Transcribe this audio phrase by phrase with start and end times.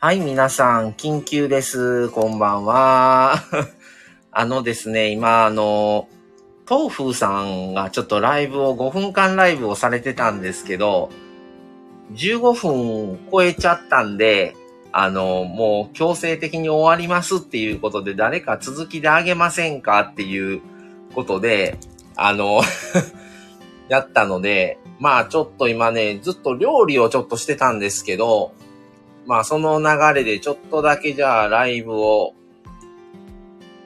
[0.00, 2.08] はい、皆さん、緊急です。
[2.10, 3.42] こんばんは。
[4.30, 6.06] あのですね、今、あの、
[6.68, 11.10] 東風さんがちょっとライブを、5分間ライブをされてたんですけど、
[12.12, 14.54] 15分超えちゃったんで、
[14.92, 20.60] あの、もう強制的に終わりますっていうことで、誰か続きであげませんかっていう
[21.12, 21.76] ことで、
[22.14, 22.62] あの、
[23.90, 28.52] やったので、まあちょっと今ね、ずっと料理をちょっとしてたんですけど、
[29.28, 32.32] まあその流れでちょっとだけじゃあライブを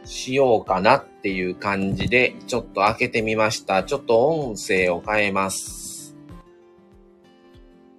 [0.04, 3.82] しようかなっていう感じで、ちょっと開けてみました。
[3.82, 6.16] ちょっと音声を変えます。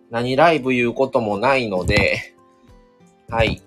[0.09, 2.33] 何ライブ言うこともないので、
[3.29, 3.61] はい。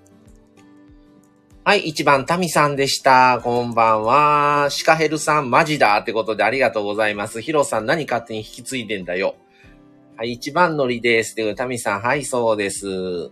[1.65, 3.41] はい、1番、タミさんでした。
[3.43, 4.69] こんばんは。
[4.71, 7.43] シカヘルさん、マジだってことでありがとうございます。
[7.43, 9.35] ヒロさん、何勝手に引き継いでんだよ。
[10.17, 11.33] はい、一番乗りです。
[11.33, 13.31] ってタミさん、はい、そうです。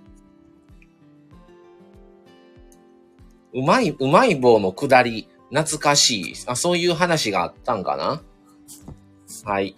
[3.54, 6.34] うまい、うまい棒の下り、懐かしい。
[6.46, 8.22] あ、そういう話があったんかな？
[9.44, 9.76] はい。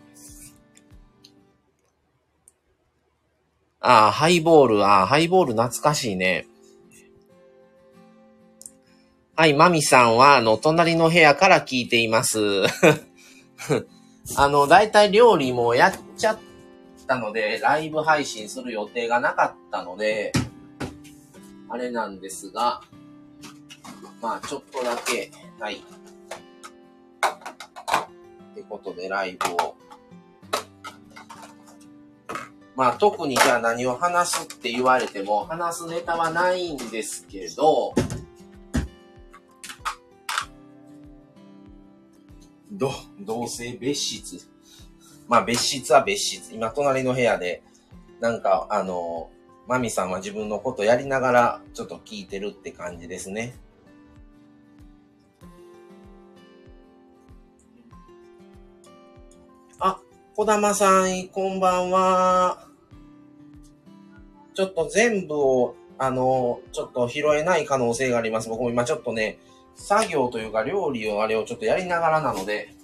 [3.80, 6.46] あハイボール、あハイボール懐かしいね。
[9.36, 12.38] はい、マミさんは、あの、隣の部屋から聞いています。
[14.36, 16.38] あの、だいたい料理もやっちゃっ
[17.06, 20.32] たので、ライブ配信する予定がなかったので、
[21.68, 22.80] あれなんですが、
[24.20, 25.76] まあ、ちょっとだけ、はい。
[25.76, 25.80] っ
[28.54, 29.76] てことで、ライブを。
[32.74, 37.94] まあ、特にじゃあ何を話すって言われても、話すネタはないんですけど、
[42.76, 44.48] ど、同性別室。
[45.28, 46.54] まあ別室は別室。
[46.54, 47.62] 今隣の部屋で、
[48.20, 49.30] なんかあの、
[49.66, 53.54] マミさんは自分のことやりながらちょっと聞いてるって感じですね。
[60.36, 62.68] あ、小玉さん、こんばんは。
[64.54, 68.50] ちょっと全部を、あの、ちょっと拾えない可能性があります。
[68.50, 69.38] 僕も今ちょっとね、
[69.74, 72.74] 作業というか料理をあれをちょっとやりながらなので、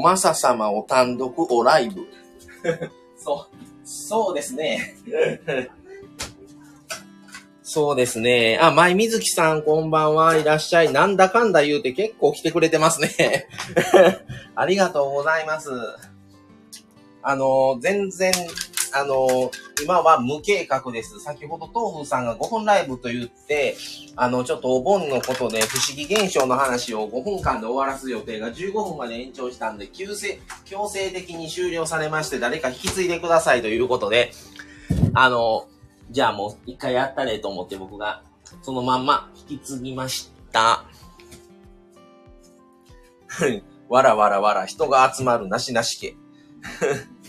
[0.00, 2.06] おまさ様お単独おライブ。
[3.22, 4.96] そう、そうですね。
[7.62, 8.58] そうですね。
[8.62, 10.36] あ、舞水木さん、こんばんは。
[10.38, 10.90] いらっしゃい。
[10.90, 13.46] なんだかんだ言うて結構来てくれてますね。
[14.56, 15.68] ありがとうございます。
[17.20, 18.32] あの、全然、
[18.92, 19.50] あの、
[19.82, 21.20] 今は無計画です。
[21.20, 23.76] 先ほど東風さんが5分ライブと言って、
[24.16, 34.32] あの、ちょっとお盆のことで不思議現象の話を5分間で終わらす予定が15分まで延長したんで、強制、強制的に終了されまして、誰か引き継いでくださいということで、
[35.14, 35.66] あの、
[36.10, 38.22] じゃあもう一回やったれと思って僕が
[38.62, 40.84] そのまんま引き継ぎました。
[43.88, 46.16] わらわらわら人が集まるなしなし家。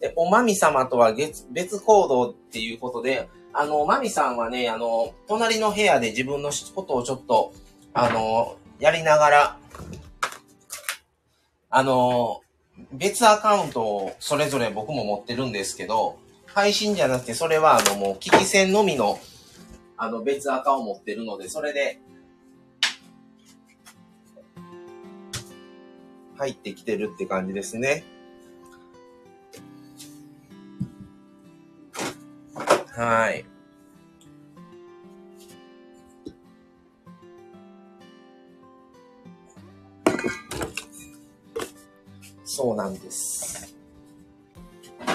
[0.00, 7.54] でおまみ様とは別別行動っていうことで、あの、おまみさんはね、あの、隣の部屋で自分のことをちょっと、
[7.94, 9.58] あの、やりながら、
[11.70, 12.42] あの、
[12.92, 19.18] 別アカウントをそれぞれ僕も持ってるんですけど、配信じゃなくて、それはあのもう聞き戦のみの
[19.96, 21.98] あの別アカを持ってるので、それで
[26.36, 28.04] 入ってきてるって感じですね。
[32.96, 33.44] はい。
[42.46, 43.76] そうなんです。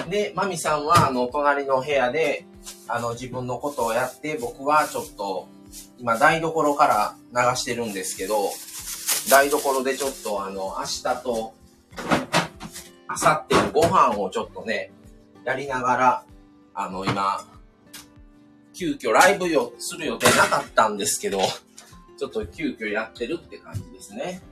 [0.08, 2.46] で、マミさんは、あの、隣の部屋で、
[2.86, 5.48] あの、自分のことをやって、僕はちょっと、
[5.98, 8.50] 今、台所から流してるんですけど、
[9.28, 11.54] 台所でちょっと、あの、明日と、
[13.08, 14.92] 明後日のご飯をちょっとね、
[15.44, 16.24] やりながら、
[16.74, 17.44] あの、今、
[18.72, 21.40] 急遽ライブをする予定なかったんですけど、
[22.18, 24.42] ちょっと急遽やってるって感じですね。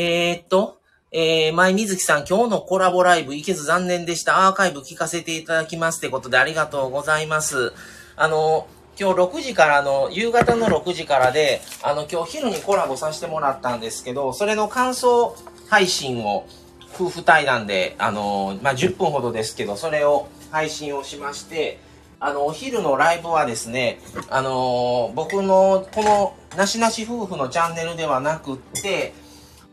[0.00, 0.80] えー、っと、
[1.10, 4.46] ええー、前水木さん、今日のコラボライブ行けず残念でした。
[4.46, 7.72] アーカイブ聞かせていただきますってことでありがとうございます。
[8.20, 8.66] あの、
[8.98, 15.36] 今日6時からの、夕方の6時からで、あの、今日昼にコラボさせてもらったんですけど、それの感想
[15.68, 16.44] 配信を、
[16.92, 21.78] 夫婦対談で、あの、まあ、10分ほどですけど、それを配信をしまして、
[22.18, 24.00] あの、お昼のライブはですね、
[24.30, 29.12] あの、僕のこの、なしなし夫婦のチャンネルではなくって、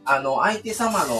[0.06, 1.16] あの、相手様の、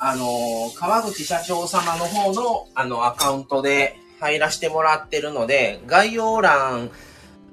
[0.00, 6.90] あの、川口社長様の方の、あの、アカウントで入らせてもらってるので、概要欄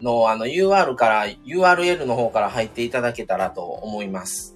[0.02, 4.56] の、あの、UR から、URL の方から入っていただけたらと思います。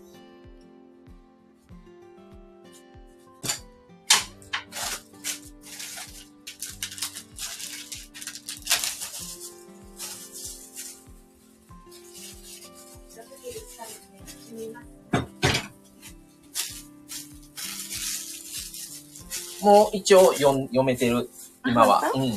[19.61, 21.27] もう一応読読めてる、
[21.65, 22.01] 今は。
[22.13, 22.31] うん。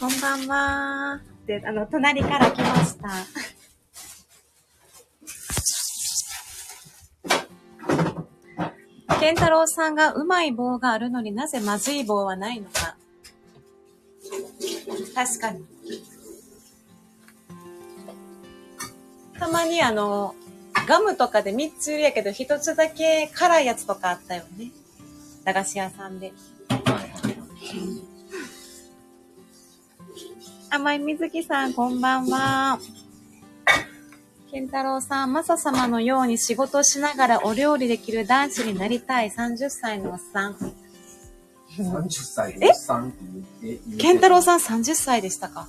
[0.00, 1.20] こんばんは。
[1.46, 3.08] で、あの、隣から来ました。
[9.20, 12.96] 健太郎さんがうまい棒があるのになぜまずい棒はないのか。
[15.14, 15.64] 確かに。
[19.38, 20.34] たまにあの、
[20.86, 24.70] ガムとかで3つ売りやけど、1つだけ辛いやつとかあったよね。
[25.48, 26.30] 駄菓子屋さんで。
[30.68, 32.78] 甘い水木さん、こんばんは。
[34.50, 40.52] 健太郎さん、マサ様のように仕事しながらお料理できる男子になりたい30歳のおっさん。
[41.78, 43.18] 30歳のおっさんって
[43.62, 43.96] 言って。
[43.96, 45.66] 健太郎さん30歳でしたか？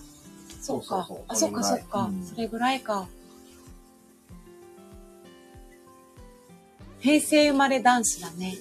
[0.60, 1.08] そうか。
[1.30, 3.08] あ、そっかそっか、それぐらいか。
[7.00, 8.58] 平成生まれ男子だね。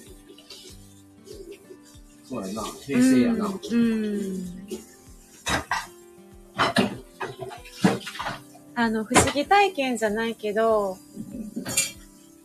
[2.29, 2.63] そうやな。
[2.85, 3.47] 平成やな。
[3.47, 4.45] うん。
[8.75, 10.99] あの、不思議体験じゃないけど、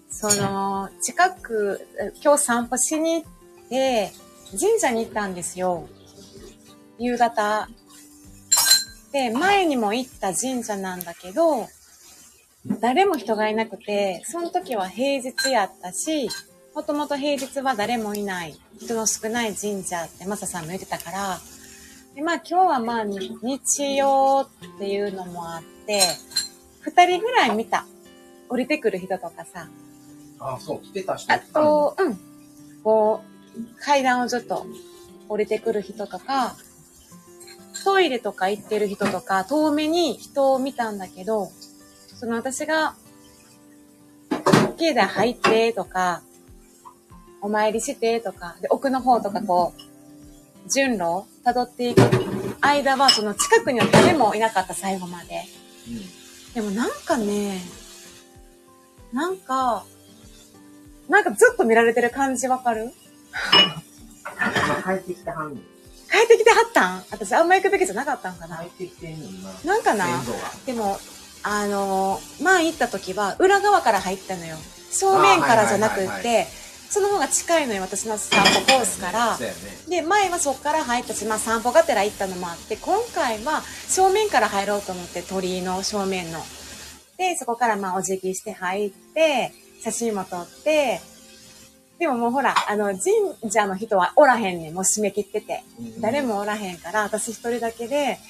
[0.08, 1.86] その、近く、
[2.22, 4.10] 今日散歩しに行って、
[4.58, 5.86] 神社に行ったんですよ。
[6.98, 7.68] 夕方。
[9.12, 11.68] で、前にも行った神社なんだけど、
[12.80, 16.30] 誰も人がいなくて、その時は平日やったし、
[16.74, 21.40] もともと平日は誰もいない、人の少ない神社ってマサさんも言ってたから、
[22.14, 26.00] でまあ今日はまあ日曜っていうのもあって、
[26.80, 27.86] 二人ぐらい見た。
[28.48, 29.68] 降りてくる人とかさ。
[30.38, 32.18] ああ、そう、来てた人あと、うん。
[32.82, 33.22] こ
[33.56, 34.66] う、階段をずっと
[35.28, 36.54] 降りてくる人とか、
[37.84, 41.48] トイレとか行ってる人とか、遠目に人を見たんだけど、
[42.14, 42.94] その私が、
[44.78, 46.22] 境内入ってとか、
[47.44, 52.00] お参りしてとか、で、奥の方とかこう、順路を辿っていく。
[52.62, 55.42] 間は、その近くには誰もいなかった、最後まで。
[55.86, 57.60] うん、でもなんかね、
[59.12, 59.84] なんか、
[61.10, 62.90] なんかずっと見られてる感じわかる？
[64.84, 65.60] 帰ってきてはん帰
[66.24, 67.04] ってきてはったん？
[67.10, 68.56] 私あんま行くべきじゃなかったんかな。
[68.56, 69.50] 帰ってきてんのな。
[69.64, 70.06] なんかな
[70.64, 70.96] でも、
[71.42, 74.56] あの、前行った時は裏側から入ったのよ。
[74.90, 76.46] 正面からじゃなくって、
[76.94, 79.36] その方が近いのよ、私の散歩コースから。
[79.88, 86.38] で、前はそこから入ったし、まあ散歩がてら行ったのもあって、今回は正面から入ろうと思って、鳥居の正面の。
[87.18, 91.00] で、そこからまあお辞儀して入って、写真も撮って、
[91.98, 94.74] でももうほら、あの、神社の人はおらへんねん。
[94.74, 95.64] もう締め切ってて。
[95.98, 98.20] 誰もおらへんから、私一人だけで、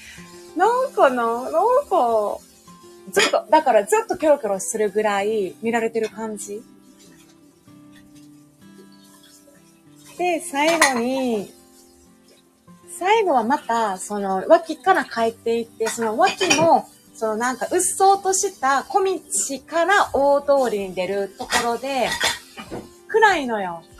[0.55, 1.51] なんかな、なん
[1.87, 2.39] か、
[3.11, 6.63] ずっと、だからずっとキョロキョロするぐらい見られてる感じ。
[10.17, 11.53] で、最後に、
[12.97, 19.19] 最後はまた、その、脇から帰っていって、その脇も、そのなんか、うっそうとした小道
[19.67, 22.09] から大通りに出るところで、
[23.07, 23.83] 暗いのよ。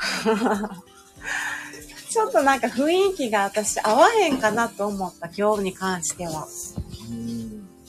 [2.10, 6.48] ちょっとなんか雰囲気が私合わへんかなと思った、今日に関しては。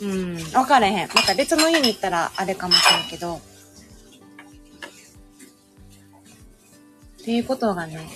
[0.00, 1.08] うん、分かれへん。
[1.14, 3.40] また別の家に行ったらあれかもしれんけど。
[7.26, 8.08] っていうことがね、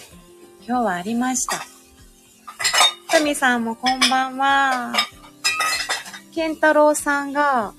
[0.65, 1.57] 今日はありました。
[3.11, 4.93] ふみさんもこんばんは。
[6.33, 7.75] 健太郎さんが、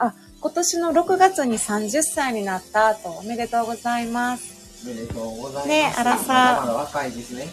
[0.00, 4.84] あ、今年の6月に30歳になったと、おめでとうございます。
[4.84, 5.68] おめでとうございます。
[5.68, 6.58] ね、あらさ。
[6.62, 7.46] まだ若いですね。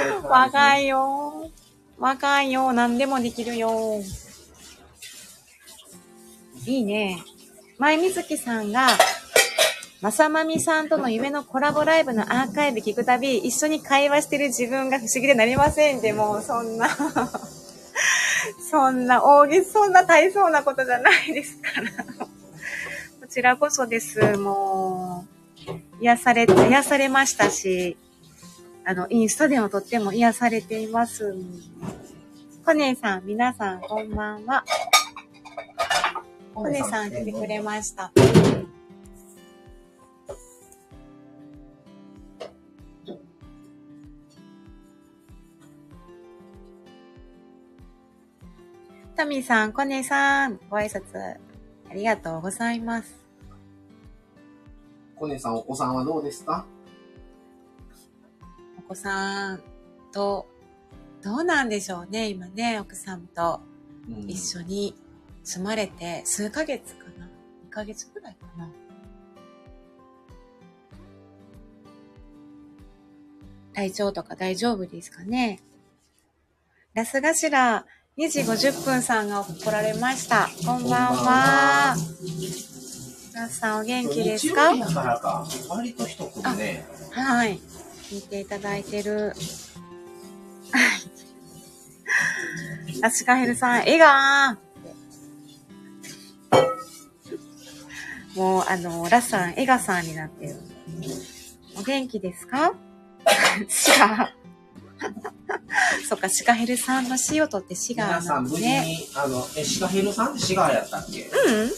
[0.00, 0.22] 若い。
[0.22, 1.50] 若いよ。
[1.98, 2.72] 若いよ。
[2.72, 4.00] 何でもできるよ。
[6.64, 7.22] いいね。
[7.76, 8.88] 前水木さんが、
[10.04, 16.90] まさまみさんとの夢のコラボライブのアーカイブ聞くたび、一緒に会話してる自分が不思議でなりませんで、もそんな
[18.70, 22.28] そんな大げそんな大層なことじゃないですからこ
[23.30, 24.36] ちらこそです。
[24.36, 25.24] も
[25.66, 27.96] う、癒され、癒されましたし、
[28.84, 31.34] あの、インスタでもとっても癒されています。
[32.62, 34.66] コネさん、皆さん、こんばんは。
[36.54, 38.12] コネさん来てくれました。
[49.16, 51.36] タミさん、コネさん、ご挨拶
[51.88, 53.14] ありがとうございます。
[55.14, 56.66] コネさん、お子さんはどうですか？
[58.80, 59.62] お子さん
[60.12, 60.46] と、
[61.22, 63.60] どうなんでしょうね、今ね、奥さんと。
[64.26, 64.94] 一緒に
[65.44, 67.26] 住まれて数ヶ月かな
[67.68, 68.68] ?2 ヶ月ぐらいかな。
[73.72, 75.60] 体調とか大丈夫ですかね。
[76.92, 77.86] ラス頭、
[78.18, 80.48] 2時50分さんが来られました。
[80.64, 81.96] こんばんは。
[83.34, 84.72] 皆さんお元気ですか？
[85.68, 86.86] 割と人来るね。
[87.10, 87.58] はい。
[88.08, 89.32] 聞いていただいてる。
[93.02, 94.56] アシカヘルさん、笑顔
[98.36, 100.56] もう、あの、ラさん、エガさんになってる。
[101.76, 102.72] お元気ですか？
[103.68, 104.32] シガ
[106.08, 108.60] そっか、シカヘルさんの死をとってシガーなんですね。
[108.60, 108.82] 皆
[109.22, 111.22] さん、無事に、あの、え、シカヘルさんってシガーやったっけ？
[111.22, 111.70] うん、違う。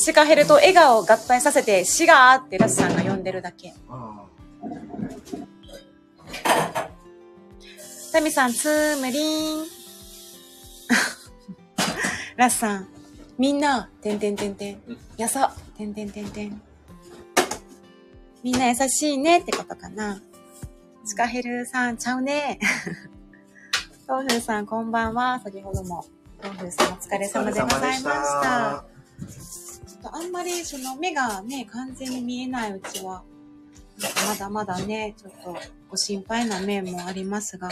[0.00, 3.74] シカヘルと笑顔を合体させて、シガーってラスさんが呼んでるだけ。
[8.12, 9.66] タミさん、つーむりん。
[12.36, 12.88] ラスさん、
[13.36, 14.80] みんな、てんてんてんてん。
[15.16, 16.62] やさ、てんてんてんてん。
[18.44, 20.20] みんな優しいねってことかな。
[21.08, 22.58] シカヘルさん、ちゃうね。
[24.06, 25.40] トーフーさん、こんばんは。
[25.42, 26.04] 先ほども。
[26.38, 28.84] トーフーさん、お疲れ様でございました。
[29.88, 33.22] ちょっとあんまりその目がね、完全に見えないうちは、
[34.28, 37.70] まだまだね、ちょっとご心配な面もありますが、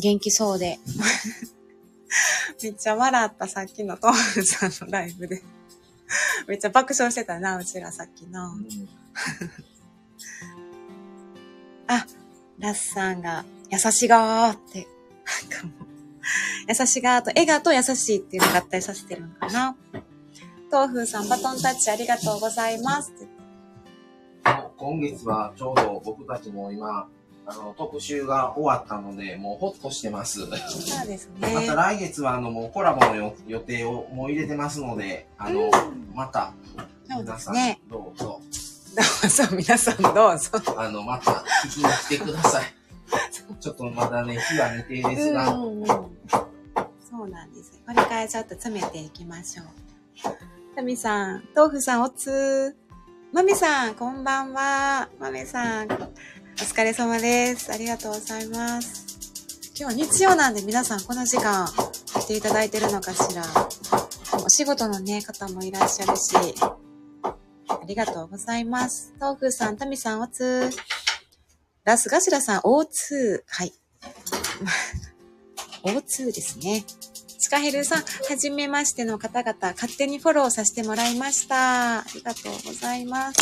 [0.00, 0.80] 元気そうで。
[2.64, 5.40] めっちゃ笑ったさっきのトーフさんのライブで。
[6.48, 8.50] めっちゃ爆笑してたな、うちらさっきの。
[11.88, 12.06] うんあ、
[12.58, 14.86] ラスさんが、優しがーって、
[15.50, 15.88] なんかもう、
[16.68, 19.76] 優しがーと、笑顔と優しいっていうのを合体させてるのかな。
[20.70, 23.12] 豆腐さん、バトンタッチありがとうございます。
[24.76, 27.08] 今月はちょうど僕たちも今、
[27.46, 30.40] あの、特集が終わったので、もうほっとしてます。
[30.40, 31.54] そうですね。
[31.54, 35.70] また来月は、あの、もうコラボの予定をもう入れてますので、あの、うん、
[36.14, 36.54] また、
[37.08, 37.54] 皆さん、
[37.88, 38.40] どうぞ。
[39.22, 40.38] どうぞ、皆さんどう？
[40.38, 40.50] ぞ。
[40.76, 41.32] あの、また
[41.66, 42.74] 聞きに来てください。
[43.60, 45.50] ちょっとまだね、日は未定ですが。
[45.50, 46.04] うんうん、そ
[47.24, 47.72] うなんです。
[47.86, 49.66] これからちょっと詰めていきましょう。
[50.76, 52.76] タミさん、豆腐さん、おつ
[53.32, 55.08] まみさん、こんばんは。
[55.18, 55.86] まみさん、お
[56.56, 57.72] 疲れ様です。
[57.72, 59.04] ありがとうございます。
[59.76, 61.66] 今日は日曜なんで皆さんこの時間
[62.20, 63.42] 来ていただいてるのかしら。
[64.44, 66.34] お仕事のね、方もいらっしゃるし、
[67.68, 69.14] ありがとうございます。
[69.20, 70.70] 豆腐さん、タミさん、おつ
[71.84, 73.72] ラスガシラさん、おつはい。
[75.82, 76.84] おつですね。
[77.38, 81.98] シカヘルさん、はじめましての方々、勝手にフォローさせてもらいました。
[81.98, 83.38] ありがとうございます。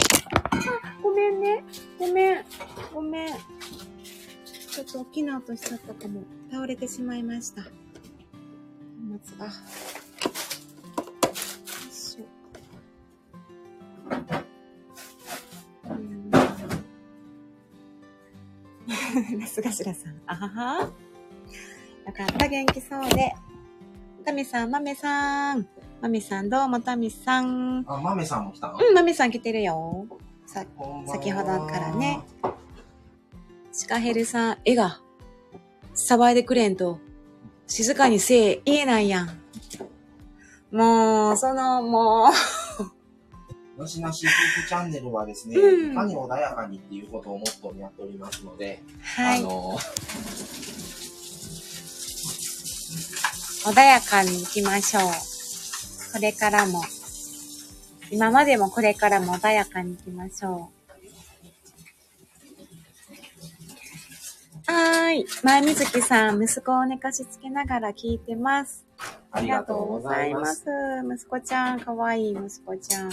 [0.51, 1.63] あ、ごめんね。
[1.99, 2.45] ごめん。
[2.93, 3.35] ごめん。
[4.73, 6.25] ちょっと大きな音しちゃったかも。
[6.51, 7.63] 倒れてしまいました。
[8.99, 9.53] 荷物が。
[19.41, 20.21] ラスガシラさん。
[20.27, 20.81] あはは。
[20.83, 23.35] よかった、元気そうで。
[24.25, 25.67] タミさん、マメさん。
[26.01, 27.85] マミさん、どうも、タミさん。
[27.87, 28.79] あ、マメさんも来たの？
[28.79, 30.07] うん、マメさん来てるよ。
[30.47, 30.65] さ、
[31.07, 32.21] 先ほどからね。
[33.73, 35.01] シカヘルさん、絵が、
[35.95, 36.99] 騒いでくれんと、
[37.67, 39.29] 静かにせえ、言えないやん。
[40.71, 42.33] もう、その、もう
[43.83, 44.31] のしなし夫
[44.63, 48.83] 婦チャンネルはですね、うん、いかに穏やかにっていうことをモットーにやっておりますので、
[49.17, 49.77] はい、あの
[53.65, 55.03] 穏やかに行きましょう。
[56.13, 56.83] これからも。
[58.11, 60.71] 今までもこれからも穏やかに行きましょ
[64.69, 64.71] う。
[64.71, 65.27] はーい。
[65.45, 68.85] 前水木さん、息子を寝かしつけながら聞いてます。
[69.31, 70.65] ありがとうございます。
[71.05, 73.11] 息子ちゃん、かわいい息子ちゃん。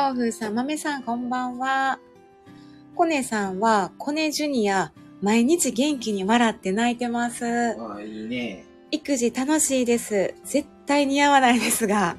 [0.00, 1.98] 豆腐さん、豆さん、こんばんは。
[2.94, 7.44] コネさんは、コネジュニア、毎日元気に笑って泣いてます。
[7.44, 8.64] ああ、いいね。
[8.90, 10.34] 育児楽しいです。
[10.42, 12.16] 絶対似合わないですが。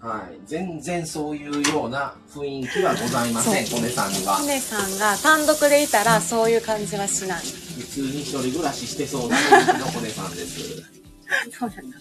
[0.00, 0.40] はい。
[0.46, 4.46] 全然そういうような雰囲気はございません、コネさんにはコ。
[4.46, 7.42] ネさんが単独でいたら、そういう感じはしない。
[7.42, 10.82] 普通に一人暮らししてそうな雰囲気のコネさんです。
[11.50, 11.98] そうなんだ。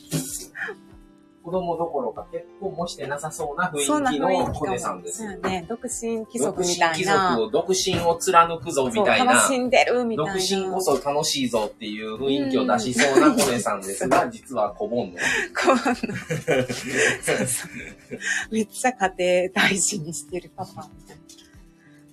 [1.43, 5.31] 子供どころか結婚もしてなさそうな雰囲気のコネさんですそう。
[5.31, 5.65] やね。
[5.67, 7.31] 独身貴独身族みたい貴な。
[7.35, 9.33] 族を、独身を貫くぞみたいな。
[9.33, 10.67] 楽しんでるみたい独な。
[10.67, 14.71] 身こそ楽しいぞっていう雰囲気を出しそうなコネさんですが、実は。
[14.75, 15.21] こんな。
[15.55, 18.53] そうそう。
[18.53, 21.21] めっちゃ家庭大事にしてるパパみたいな。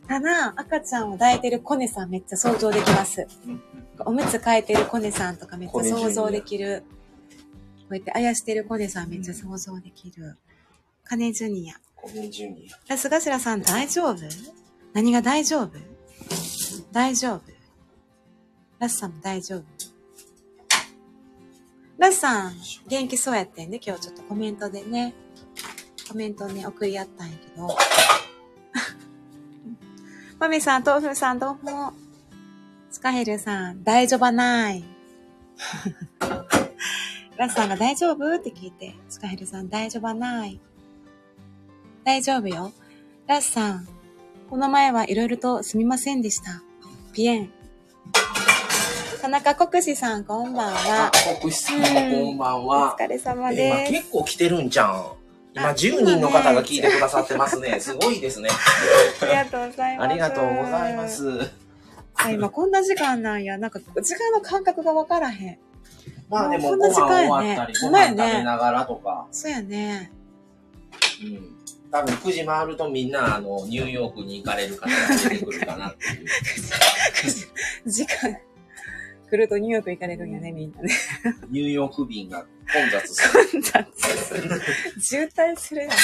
[0.09, 3.27] ただ、赤ちゃんを抱いてるコネさんめっちゃ想像できます。
[4.07, 6.83] おむつ替えてるコネさんとかめっちゃ想像できる。
[7.89, 10.37] こうやってあやしてるコネさんめっちゃ想像できる。
[11.05, 11.77] カネジュニア。
[11.97, 14.17] コネジュニラスガシラさん大丈夫？
[14.93, 15.71] 何が大丈夫？
[16.93, 17.43] 大丈夫
[18.79, 19.65] ラスさんも大丈夫？
[21.97, 22.53] ラスさん、
[22.89, 25.15] 元気そうやってんで、今日ちょっとコメントでね、
[26.09, 27.69] コメントね、送り合ったんやけど。
[30.39, 31.93] マミさん、豆腐さん、どうも。
[32.91, 34.85] スカヘルさん、大丈夫ない。
[37.39, 38.35] ラスさんが大丈夫？
[38.35, 40.61] って聞いて、スカヘルさん、大丈夫ない。
[42.05, 42.73] 大丈夫よ。
[43.29, 43.89] ラスさん、
[44.51, 46.63] この前はいろいろとすみませんでした。
[47.13, 47.53] ピエン。
[49.23, 50.71] 田中国士さん、こんばんア。
[50.73, 51.13] は。
[51.41, 52.97] 国士さんもこんばんおは。
[52.99, 53.93] 疲れ様今です。
[53.93, 55.13] 結構来てるんじゃん。
[55.55, 57.79] 今あ10人の方が聞いてくださってますね。
[57.79, 58.49] すごいですね。
[59.23, 60.11] ありがとうございます。
[60.11, 61.07] ありがとうございま。
[61.07, 61.51] す。
[62.17, 63.59] あ、今こんな時間なんや。
[63.59, 65.59] なんか時間の感覚がわからへん。
[66.29, 69.27] まあでもご飯終わったり、ご飯ね食べながらとか。
[69.31, 70.13] そうやね。
[71.23, 71.59] うん。
[71.91, 74.91] 多分9時回るとみんなあのニューヨークに行かれる方が
[75.31, 76.27] 出てくるかなっていう。
[77.91, 78.39] 時間
[79.31, 80.91] 来るとニューヨーク行かれるんやね、みんなね。
[81.51, 83.51] ニューヨーク便が混雑する。
[83.51, 84.61] 混雑する。
[85.01, 85.95] 渋滞するよね。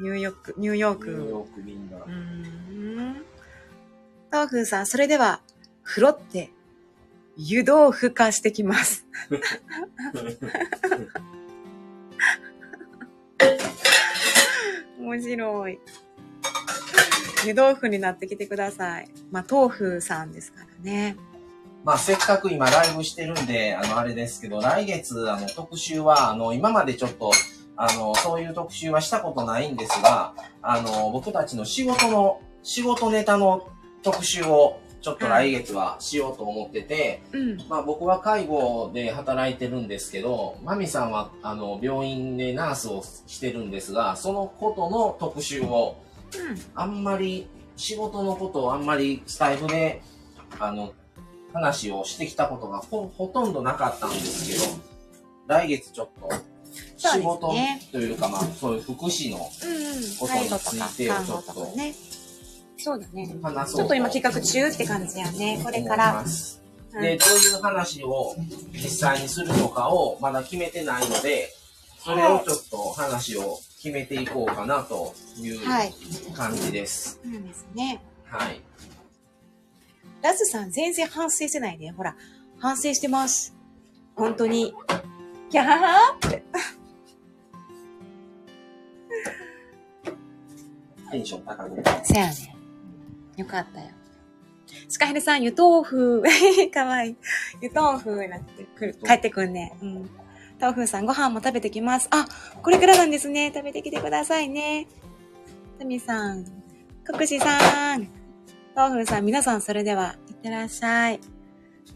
[0.00, 1.10] ニューヨーク、ニューヨーク。
[1.10, 2.00] ニューヨーク便がう。
[2.08, 3.24] ーん。
[4.30, 5.42] 豆腐さん、それでは、
[5.82, 6.50] 風呂って、
[7.36, 9.06] 湯豆腐化してきます。
[14.98, 15.78] 面白い。
[17.44, 19.08] 湯豆腐になってきてください。
[19.30, 21.16] まあ、豆腐さんですからね。
[21.84, 27.32] まあ、せっかく今ライブしてるんで、あの、あれですけど、来月、あの、特集は、あの、今までちょっと、
[27.76, 33.68] あの、そういう特集はしたことないんですが、あの、僕たちの仕事の、仕事ネタの
[34.02, 37.56] 特集を、ちょっと来月はしようと思ってて、うん。
[37.68, 45.96] まあ僕は介護で働いてるんですけど、マミさんはあの病院でナースをしてるんですが、そのことの特集を、
[46.76, 50.02] あんまり仕事のことをあんまりスタイフで、
[50.60, 50.92] あの、
[51.52, 54.82] 話をしてきたことがほほとんどなかったんですけど、
[55.48, 56.30] 来月ちょっと
[56.96, 57.52] 仕事
[57.90, 60.16] というか、まあそういう福祉のうんうん。
[60.18, 61.92] ことについてをちょっととかね。
[62.82, 63.34] そうだね。
[63.42, 65.60] 話そうちょっと今企画中って感じやね。
[65.64, 66.24] これから
[67.00, 68.34] で、どういう話を
[68.72, 71.50] 実際にするのかをまだ決めてないので、
[71.98, 75.94] それをちょっと話を決めていこうかなというはい。
[76.34, 77.20] 感じです。
[77.22, 78.02] そうなんですね。
[78.24, 78.60] はい。
[80.22, 81.90] ラスさん全然反省してないで。
[81.90, 82.16] ほら、
[82.58, 83.54] 反省してます。
[84.16, 84.74] 本当に。
[85.50, 86.42] キャーって。
[91.10, 91.82] テンション高く。
[92.04, 92.56] せやね。
[93.42, 93.88] よかったよ。
[94.88, 96.22] スカヘルさん、湯豆腐。
[96.72, 97.16] かわいい。
[97.60, 98.98] 湯豆腐になってくる。
[99.04, 99.74] 帰ってくんね。
[99.82, 100.10] うん。
[100.60, 102.08] 豆腐さん、ご飯も食べてきます。
[102.10, 102.26] あ、
[102.62, 103.52] これからなんですね。
[103.54, 104.86] 食べてきてくださいね。
[105.78, 106.44] タミさん、
[107.04, 108.08] 国士さん、
[108.76, 111.20] 豆腐さん、皆さんそれでは、いってらっしゃい。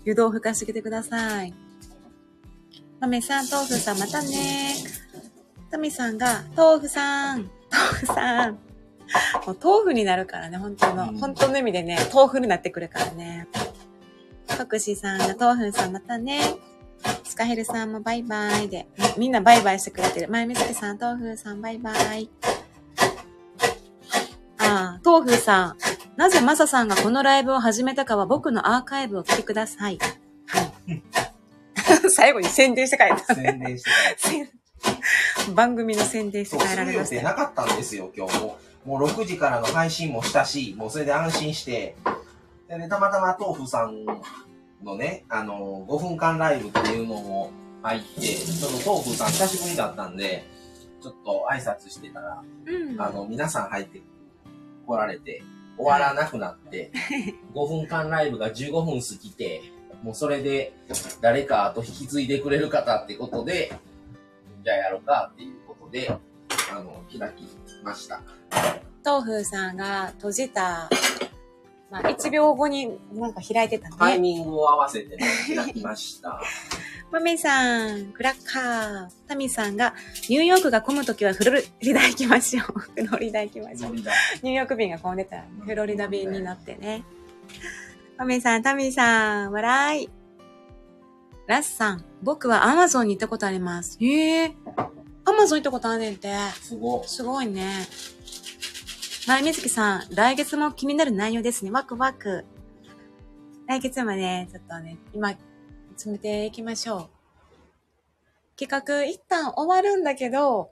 [0.05, 1.55] 湯豆腐化してきてください。
[3.01, 4.75] タミさん、豆腐さん、またね。
[5.71, 8.66] タミさんが、豆腐さん、豆腐さん。
[9.47, 13.49] もう豆腐になるからね、本当の、うん本当の意味でね、豆腐になってくるからね。
[14.66, 16.40] 国士さんが豆腐さんまたね。
[17.25, 18.87] スカヘルさんもバイバイで。
[19.16, 20.29] みみんなバイバイしてくれてる。
[20.29, 22.31] 前みつきさん、豆腐さんバイバイ。
[24.59, 25.77] ああ、豆腐さん。
[26.16, 29.99] なぜマサさんがこのライブを始めたかは僕のアーカイブを聞いてください。
[29.99, 30.77] はい
[32.11, 33.42] 最後に宣伝して帰ったね。
[33.42, 33.90] 宣伝して
[35.47, 35.53] た。
[35.55, 37.21] 番組の宣伝して帰られましたよ。
[37.21, 38.59] 定なかったんですよ、今日も。
[38.87, 41.96] もう6時からの配信もしたし、もうそれで安心して。
[42.68, 44.05] でね、たまたま豆腐さん
[44.85, 47.51] のね、あの、5分間ライブっていうのも
[47.83, 50.44] 入って、その豆腐さん久しぶりだったんで、
[51.03, 54.03] ちょっと挨拶してたら、うん、あの、皆さん入って
[54.87, 55.42] 来られて、
[55.77, 56.92] 終わらなくなって、
[57.55, 59.62] 5分間ライブが15分過ぎて、
[60.03, 60.72] もうそれで
[61.20, 63.72] 誰かと引き継いでくれる方ってことで、
[64.64, 66.16] じゃあやろうかっていうことで、
[66.73, 67.47] あの、開き
[67.83, 68.21] ました。
[69.05, 70.88] 豆腐さんが閉じた、
[71.90, 73.97] まあ、1秒後になんか開いてたね。
[73.99, 76.40] タイミングを合わせて、ね、開きました。
[77.12, 79.09] マメさん、クラッカー。
[79.29, 79.95] タミさんが、
[80.29, 82.81] ニューヨークが混むときはフロリダ行きましょう。
[82.81, 83.92] フロリダ行きましょう。
[83.95, 87.05] ニューヨーク便が混んでたら、フロリダ便になってね。
[88.19, 90.11] マメさん、タミさん、笑い。
[91.47, 93.99] ラスさん、僕はアマゾンに行ったことあります。
[94.01, 94.57] へえ。
[95.27, 96.33] アマゾン行ったことあんねんって。
[96.62, 97.87] すごすごいね。
[99.27, 101.73] 前みずきさん、来月も気になる内容ですね。
[101.73, 102.45] ワクワク。
[103.67, 105.35] 来月もね、ちょっとね、今、
[105.91, 108.57] 詰めていきましょう。
[108.57, 110.71] 企画一旦終わるんだけど、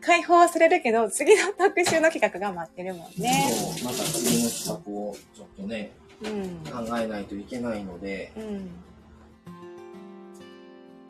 [0.00, 3.50] 解放はされるけど、次の特集の企画が待ってるもんね。
[3.50, 5.90] そう、また次の企画をちょっとね、
[6.22, 8.32] うん、考えないといけないので。
[8.36, 8.70] うん。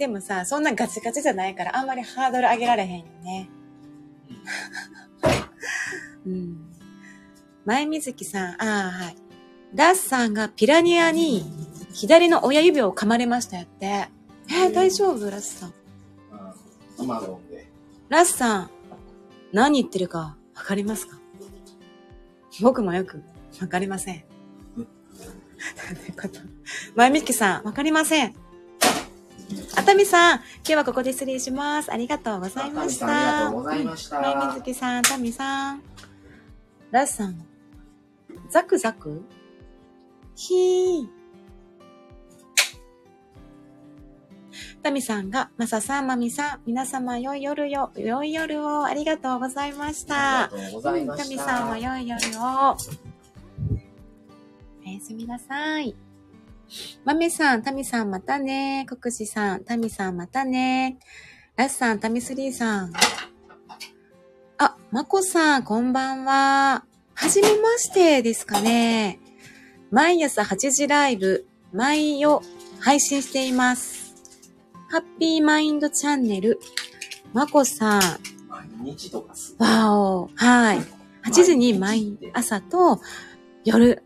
[0.00, 3.50] でもさ、そんなガチガチじゃないから、あんまりハードル上げられへんよね。
[6.26, 6.56] うん。
[7.66, 9.16] 前水木さん、ああ、はい。
[9.74, 11.44] ラッさんがピラニアに
[11.92, 14.08] 左の親指を噛まれましたよって。
[14.48, 15.30] えー、大丈夫？
[15.30, 15.74] ラスさん。
[16.98, 17.70] アマゾンで。
[18.08, 18.70] ラスさん、
[19.52, 21.18] 何言ってるかわかりますか？
[22.62, 23.22] 僕もよく
[23.60, 24.24] わかりません。
[26.96, 28.34] 前みきさん、わかりません。
[29.76, 31.92] 熱海さん、今日はここで失礼します。
[31.92, 33.06] ありがとうございました。
[33.06, 34.20] ありがとうございました。
[34.20, 35.82] 前みずきさん、熱海さん。
[36.90, 37.46] ラスさん、
[38.50, 39.22] ザクザク？
[40.34, 41.08] ひー。
[44.82, 50.44] タミさんが、マサさん、マミさん、皆様、良い夜よ、良い夜を、ありがとうございました。
[50.44, 51.24] ありがとうございました。
[51.24, 52.76] タミさんは良い夜を。
[54.86, 55.94] おやすみなさい。
[57.04, 58.86] マメさん、タミさんまたね。
[58.88, 60.98] コクシさん、タミさんまたね。
[61.56, 62.92] ラスさん、タミスリーさん。
[64.58, 66.84] あ、マコさん、こんばんは。
[67.14, 69.20] はじめましてですかね。
[69.90, 72.44] 毎朝8時ライブ、毎夜
[72.78, 74.14] 配信しています。
[74.88, 76.60] ハッピーマインドチャンネル、
[77.32, 78.00] まこさん。
[78.48, 80.30] 毎日とかすわお。
[80.34, 80.78] はい。
[81.24, 83.00] 8時に毎朝と
[83.64, 84.02] 夜、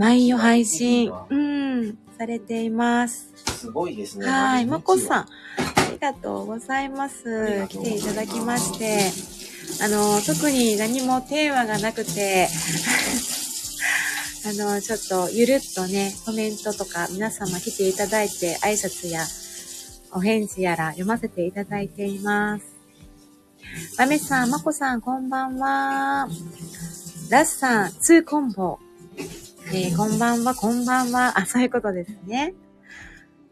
[0.00, 3.34] 毎夜配信、うん、されています。
[3.58, 4.26] すごいですね。
[4.26, 4.64] はい。
[4.64, 5.26] まこさん、あ
[5.92, 7.66] りがとうございます。
[7.68, 9.12] 来ていただきまして。
[9.84, 12.48] あの、特に何もテーマがなくて
[14.46, 19.26] あの、ちょっとゆるっとね、コメントとか皆様来ていただいて挨拶や
[20.12, 22.64] お返事やら読ませていただいています。
[23.98, 26.26] まめさん、まこさん、こんばんは。
[27.28, 28.78] ラスさん、ツーコンボ。
[29.72, 31.38] えー、こんばんは、こんばんは。
[31.38, 32.54] あ、そういうことですね。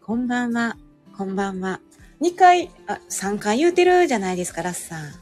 [0.04, 0.76] こんばんは、
[1.16, 1.80] こんばんは。
[2.20, 5.12] 2回、あ、3回言うてるじゃないですか、ラスさん。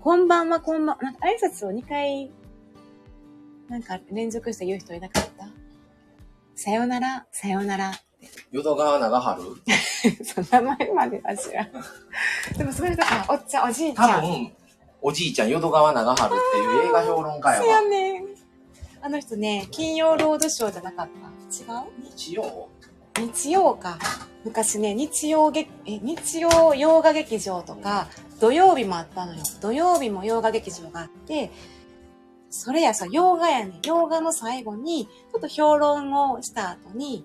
[0.00, 2.30] こんばんは、こんばん、なんか挨拶を2回、
[3.68, 5.48] なんか連続して言う人いなかった？
[6.54, 7.92] さよなら、さよなら。
[8.52, 9.42] 淀川長春？
[10.24, 11.72] その名前までは知らん。
[12.56, 14.10] でもそれだから、おっちゃん、おじいちゃん。
[14.10, 14.52] 多分、
[15.02, 17.64] おじいちゃん、淀川長春っていう映画評論家やわ。
[17.64, 18.22] そうやね
[19.08, 21.72] あの人ね、金曜ロードショーじゃなかった？
[21.72, 21.84] 違う？
[22.14, 22.68] 日曜？
[23.16, 23.98] 日曜か。
[24.44, 29.40] 昔ね、日曜劇、え、日曜洋画劇場とか、土曜日もあったのよ。
[29.62, 31.50] 土曜日も洋画劇場があって、
[32.50, 33.80] それやさ、洋画やね。
[33.82, 37.24] 洋画の最後に、ちょっと評論をした後に、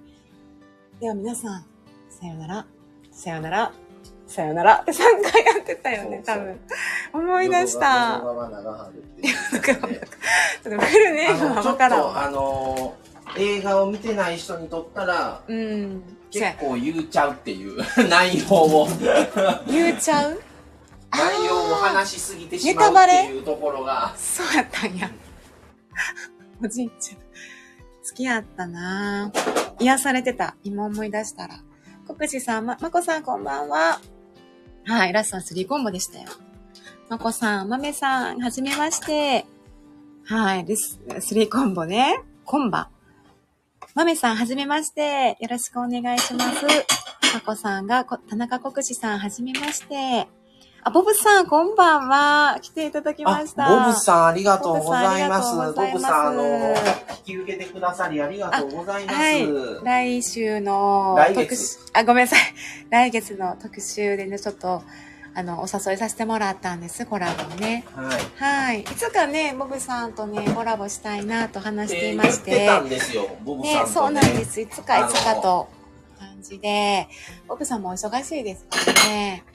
[1.02, 1.66] では皆さん、
[2.10, 2.66] さよなら、
[3.12, 3.74] さよなら、
[4.34, 4.74] さよなら。
[4.82, 4.96] って3
[5.32, 6.60] 回やってたよね、多分。
[7.14, 8.22] 思い出した。
[8.22, 9.74] ちょっ
[10.64, 12.18] とフルネームは分からん。
[12.18, 12.96] あの
[13.38, 17.78] 映画を見てない人にとったら、うん、結構言うちゃうっていう。
[18.10, 18.88] 内容を。
[19.70, 20.42] 言うちゃう？
[21.12, 24.14] 内容を話しすぎてしまうっていうところが。
[24.18, 25.10] そうやったんや。
[26.64, 27.18] おじいちゃん。
[27.18, 27.24] 好
[28.16, 29.32] きやったな。
[29.80, 30.56] 癒されてた。
[30.64, 31.60] 今思い出したら。
[32.08, 34.02] 国士さんままこさんこんばんは
[34.86, 36.26] はいラスさん3コンボでしたよ
[37.10, 39.46] まこさんまめさんはじめまして
[40.26, 41.02] はいです。
[41.08, 42.90] 3コンボねコンバ
[43.94, 45.38] まめさん、はじめまして。
[45.40, 46.66] よろしくお願いします。
[47.34, 50.28] まこさんが、田中国士さん、はじめまして。
[50.86, 52.60] あ、ボブさん、こんばんは。
[52.62, 53.70] 来ていただきました。
[53.70, 55.56] ボブさん、ありがとうございます。
[55.56, 56.76] ボブさんありがとうございますボブさん、あの、
[57.10, 59.18] 引き受けてくださりありがとうございます。
[59.18, 59.84] はい。
[59.86, 62.40] 来週の来月特集、あ、ごめんなさい。
[62.90, 64.84] 来月の特集でね、ちょっと、
[65.34, 67.86] あの、お誘いさせてもらったんです、コラボにね。
[67.96, 68.44] はい。
[68.44, 68.82] はい。
[68.82, 73.86] いつかね、ボブさんとね、コラボしたいなと話していまし言ってたんですよ、ボブさんと、ね。
[73.86, 74.60] ね、そうなんです。
[74.60, 75.70] いつかいつかと
[76.20, 77.08] 感じで、
[77.48, 79.46] ボブさんもお忙しいですからね。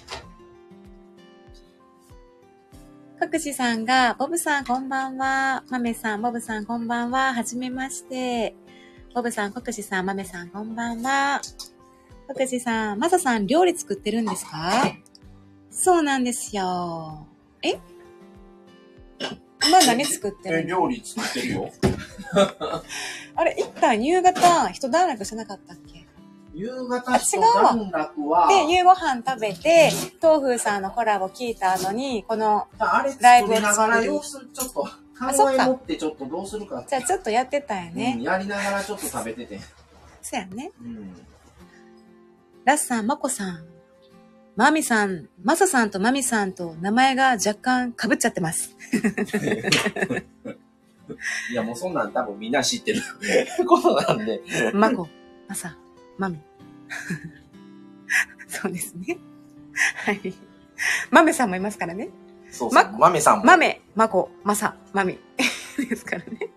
[3.19, 5.65] かくしさんが、ボブさんこんばんは。
[5.71, 7.35] まめさん、ボブさんこんばんは。
[7.35, 8.55] はじめまして。
[9.15, 11.41] ボブさん、かくしさん、まめさんこんばんは。
[12.29, 14.93] かくしさん、まささん料理作ってるんですか？
[15.71, 17.27] そうなんですよ。
[17.63, 17.81] え？
[19.67, 20.61] 今何作ってる？
[20.61, 21.73] え、の料理作ってるよ。
[23.35, 25.98] あれ、一旦夕方、一段落してなかったっけ？
[26.59, 29.91] 夕方あ違うで、夕ご飯食べて、
[30.21, 32.67] 東風さんのコラボ聞いた後に、この、
[33.21, 38.19] ライブを作る様子ちょっってちょっとどうするかじゃあちょっとやってたんやうん、ね。
[38.21, 39.61] やりながらちょっと食べてて。
[40.21, 40.73] そうやね。
[40.81, 41.15] うん。
[42.65, 43.65] ラッさん、マコさん、
[44.57, 48.77] マミさん、マサさんとマミさんと名前が若干被っちゃってます。
[51.53, 53.01] いや、もうそんなん多分みんな知ってる
[53.67, 54.43] ことなんで。
[54.75, 55.07] マコ、
[55.47, 55.77] マサ、
[56.19, 56.39] マミ。
[58.49, 59.19] そうですね。
[60.05, 60.35] はい。
[61.11, 62.11] マメさんもいますからね。
[62.51, 62.85] そうそう。
[62.85, 63.45] ままめさんも。
[63.45, 65.19] マメ、マコ、マサ、マミ。
[65.89, 66.49] ですからね。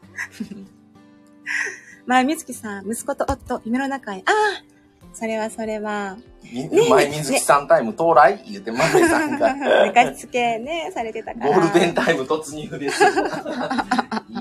[2.05, 4.19] 前みつきさん、息子と夫、夢の中へ。
[4.19, 4.71] ああ
[5.13, 6.17] それはそれは。
[6.43, 8.43] みね前水木さんタイム到来？
[8.49, 9.53] 言って、まめさんが。
[9.53, 11.47] 寝かしつけね、されてたから。
[11.47, 13.03] ゴールデンタイム突入です。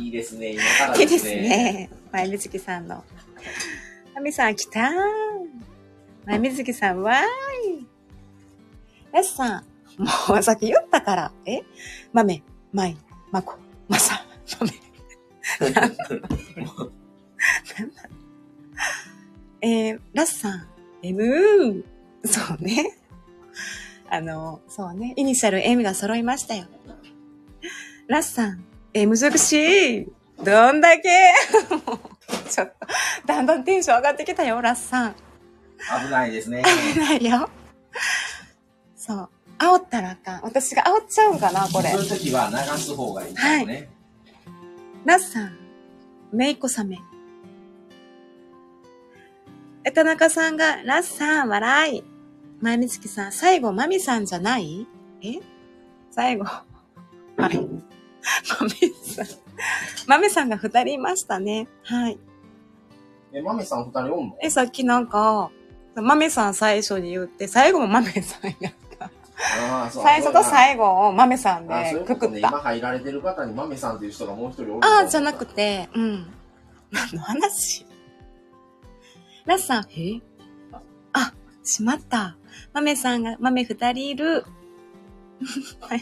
[0.01, 1.41] いいですね、今からでいいですすね。
[1.43, 1.91] ね。
[2.13, 3.05] 前みつきさんの。
[4.21, 4.91] マミさん来たー。
[6.27, 7.87] 前みつきさん、わーい。
[9.11, 9.65] ラスさん、
[9.99, 11.33] もうさっき言ったから。
[11.47, 11.63] え？
[12.13, 12.99] マメ、マイ、
[13.31, 13.57] マコ、
[13.89, 14.23] マサ、
[14.61, 14.73] マメ。
[19.63, 20.69] えー、ラスさん、
[21.03, 21.83] M、
[22.23, 22.99] そうね。
[24.11, 25.15] あの、そうね。
[25.17, 26.67] イニシャル M が揃いましたよ。
[28.07, 29.53] ラスさん、え、難し
[30.01, 30.07] い。
[30.45, 31.09] どんだけ？
[32.51, 32.87] ちょっと、
[33.27, 35.15] だんだんテンション上がってきたよ、ラスさん。
[36.05, 36.63] 危ないですね。
[36.97, 37.49] ないよ。
[38.97, 39.31] そう。
[39.59, 40.41] 煽ったらあかん。
[40.43, 42.03] 私が煽っちゃうんかな、これそう。
[42.03, 43.91] いう時は流す方がいいですね。
[45.05, 45.57] ラスさん、
[46.33, 46.99] メイコサメ。
[49.85, 52.05] え、田中さんが、ラスさん、笑い。
[52.61, 54.87] 前みつきさん、最後、マミさんじゃない？
[55.23, 55.41] え？
[56.11, 56.45] 最後。
[56.45, 57.59] あれ
[58.61, 58.73] マミ
[59.05, 59.27] さん。
[60.07, 61.69] マミさんが二人いましたね。
[61.85, 62.19] はい。
[63.33, 64.37] え、まめさん二人おんの？
[64.43, 65.51] え、さっきなんか、
[65.95, 69.11] マメさん最初に言って、最後もマメさんやった。
[69.71, 72.61] ああ、そう最初と最後をマメさんでうことね、今くくった。
[72.61, 76.27] 入られてる方にまめさんという人がもう一人おるああ、じゃなくて、うん。
[76.91, 77.87] 何の話？
[79.47, 80.21] ラスさん、え？
[81.13, 82.37] あ、しまった。
[82.73, 84.45] マメさんが、マメ二人いる。
[85.81, 86.01] はい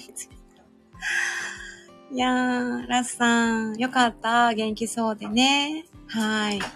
[2.10, 4.54] いやー、ラスさん、よかった。
[4.54, 5.84] 元気そうでね。
[6.08, 6.60] はい。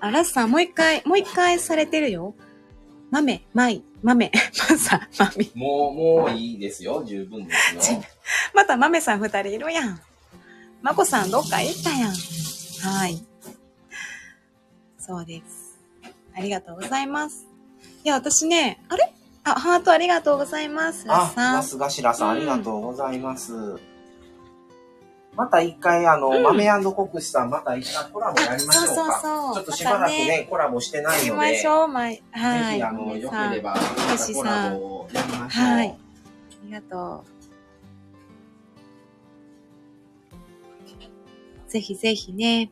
[0.00, 2.34] あ、ラスさん、もう一回、もう一回されてるよ。
[3.10, 4.32] マメ、マイ、マメ、
[4.70, 5.50] マサ、マミ。
[5.54, 7.04] もう、もういいですよ。
[7.04, 8.02] 十分ですよ。
[8.54, 10.00] またマメさん二人いるやん。
[10.82, 12.12] マコさんどっか行ったやん。
[12.12, 13.22] はい。
[14.98, 15.78] そうです。
[16.34, 17.46] ありがとうございます。
[18.02, 19.12] いや、私ね、あれ？
[19.44, 21.06] あ、ハートありがとうございます。
[21.06, 21.54] ラあス、さん。
[21.54, 23.78] なすがしらさん、うんありがとうございます。
[25.36, 28.92] また一回、あの、うん豆国士さん、また一回コラボやりましょうか。
[28.92, 32.22] そうそうそうちょっとしばらくね、またコラボしてないので、ましょう、まい。
[32.32, 32.82] はぜひ、い。
[32.82, 35.66] あの、よければ、またコラボをやりましょう。
[35.66, 35.94] はいあ
[36.66, 37.24] りがと
[41.66, 41.70] う。
[41.70, 42.70] ぜひぜひね。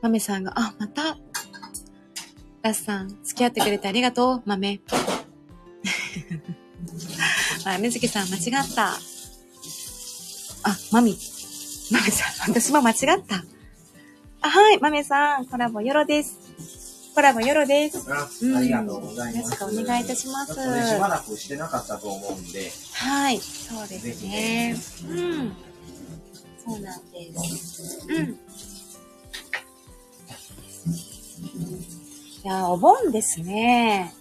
[0.00, 1.18] マメさんが、あ、また。
[2.62, 4.80] ラスさん、付き合ってくれてありがとう、マメ。
[7.64, 8.94] あ、水木さん、間違った。
[10.62, 11.18] あ、マミ。
[11.90, 13.44] マメさん、私も間違った。
[14.40, 16.36] あ、はい、マメさん、コラボよろです。
[17.14, 18.06] コラボよろです。
[18.12, 18.28] あ
[18.60, 19.60] りがとうございます。
[19.60, 20.56] よろしくお願いいたしますし
[21.00, 24.76] ばらくしてなかったと思うんで、はい、そうですね。
[25.08, 25.56] うん。
[26.64, 28.06] そうなんです。
[28.08, 28.38] うん。
[32.44, 34.12] いや、お盆ですね。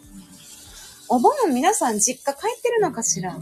[1.08, 3.38] お盆皆さん実家帰ってるのかしら？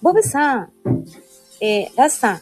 [0.00, 0.72] ボブさん、
[1.60, 2.40] えー、ラスさん、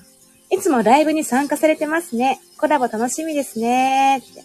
[0.51, 2.41] いつもライブに参加されてますね。
[2.59, 4.19] コラボ楽しみですね。
[4.19, 4.45] って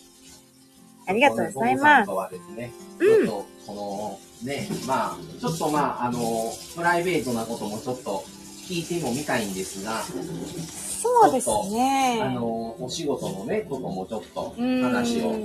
[1.07, 2.09] ありがとうございます。
[2.09, 8.24] はですね、うんちょっと、その、ね、まあ、ちょっとまあ、あの、プライベートなこともちょっと
[8.67, 12.19] 聞いてもみたいんですが、そうですね。
[12.23, 15.36] あの、お仕事のね、こともちょっとうん話を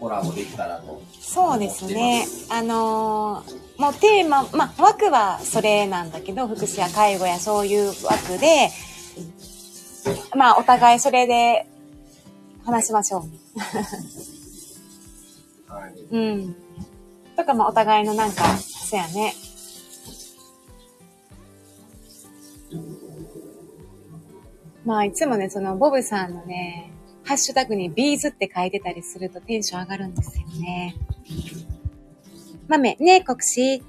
[0.00, 1.02] コラボできたらと。
[1.20, 2.26] そうですね。
[2.48, 8.70] あのーもうテーマ、まあ、枠はそれなんだけど、福祉や介護やそういう枠で、
[10.36, 11.66] まあ、お互いそれで
[12.64, 13.24] 話しましょ
[15.66, 15.92] はい。
[16.08, 16.16] う。
[16.16, 16.56] うん。
[17.36, 19.34] とか、まあ、お互いのなんか、そうやね。
[24.84, 26.90] まあ、いつもね、その、ボブさんのね、
[27.24, 30.94] ハッシュタグにビーズって書いてたりするとテンション上がるんですよね。
[32.68, 33.82] 豆、ねえ、国士。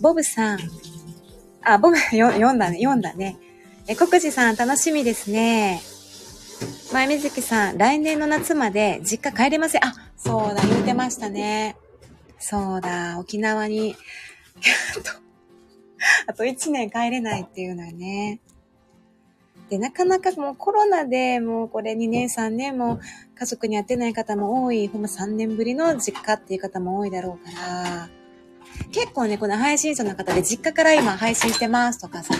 [0.00, 0.58] ボブさん。
[1.62, 3.36] あ、ボブ、よ読んだね、読んだね。
[3.86, 5.80] え、国士さん、楽しみですね。
[6.92, 9.84] 前水木さん、来年の夏まで実家帰れません。
[9.84, 11.76] あ、そうだ、言うてましたね。
[12.38, 13.94] そうだ、沖縄に、
[14.96, 15.10] あと、
[16.26, 18.40] あと1年帰れないっていうのはね。
[19.70, 22.98] で、なかなかもうコロナでもうこれ2年3年も
[23.36, 28.10] 家族に会ってない方も多い、ほんま3年ぶりの実家っていう方も多いだろうから、
[28.90, 32.34] 結構ね、この配信者の方で実家から今配信してますとかさ、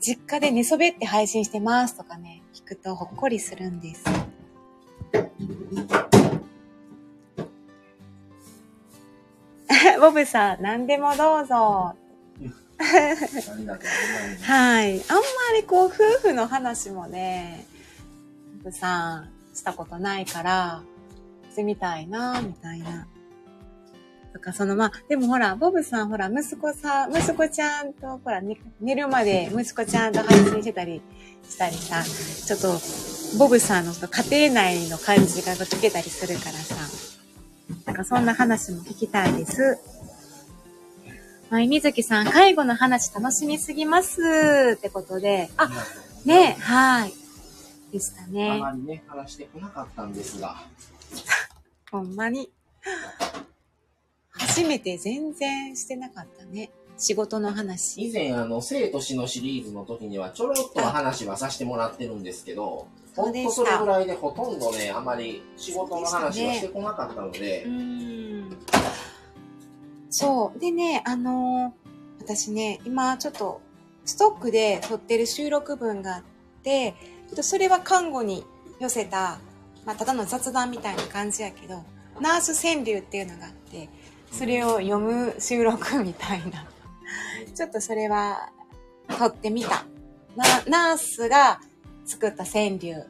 [0.00, 4.04] 実家で寝そべって配信してますとかね、聞くとほっこりするんです。
[9.98, 12.03] ボブさん、何でもどうぞ。
[12.78, 13.78] ありがとうございま
[14.38, 14.44] す。
[14.44, 14.92] はい。
[14.92, 15.22] あんま
[15.56, 15.92] りこう、夫
[16.28, 17.66] 婦の話もね、
[18.62, 20.82] ボブさん、したことないから、
[21.50, 23.06] してみたいな、みたいな。
[24.32, 31.00] とか、そのまあ、でもほら、ボブさんほら、息子さん、息子ちゃんと、ほら、ね、寝るまで息子ちゃんと配信してたり
[31.48, 32.80] したりさ、ちょっと、
[33.38, 36.74] ボブさんの家庭内の感じが聞けたりするからさ、
[37.86, 39.78] なんかそんな話も聞きたいです。
[41.54, 45.70] はい、水木さん、介護の話楽しみすぎますってことで、あ、
[46.24, 47.12] ね、はい。
[47.92, 48.58] でしたあね。
[48.58, 50.56] まりね、話してこなかったんですが、
[51.92, 52.50] ほんまに。
[54.30, 56.72] 初めて全然してなかったね。
[56.98, 58.12] 仕事の以話。
[58.12, 68.58] 前、あの、生と死のシリーズの時には、ちょろっとは話はさせてもらってるんですけど、ほんとそれぐらいでほとんどね、あまり仕事の話はしてこなかったのでう、ーん。
[70.16, 70.58] そう。
[70.58, 71.84] でね、あのー
[72.24, 73.60] 私ね、今ちょっと
[74.04, 76.22] ストックで撮ってる収録文があっ
[76.62, 76.94] て、
[77.28, 78.44] ちょっとそれは看護に
[78.80, 79.38] 寄せた、
[79.84, 81.84] まあ、ただの雑談みたいな感じやけど、
[82.20, 83.90] ナース川柳っていうのがあって、
[84.32, 86.66] それを読む収録みたいな。
[87.54, 88.50] ちょっとそれは
[89.18, 89.84] 撮ってみた。
[90.34, 91.60] なナースが
[92.06, 93.04] 作った川柳。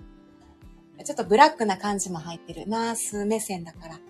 [1.05, 2.67] ちょっとブラックな感じも入ってる。
[2.67, 4.01] ナース目線だから。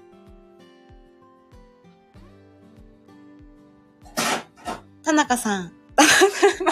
[5.05, 5.73] 田中さん。
[5.97, 6.64] 待って。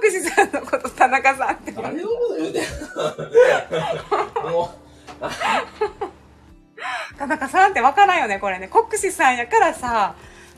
[0.00, 1.72] 国士さんのこと田中さんって。
[1.72, 2.62] 誰のこと言うてん
[4.44, 4.74] のも
[7.18, 8.68] 田中さんってわからんよね、これね。
[8.68, 10.14] 国士さんやからさ、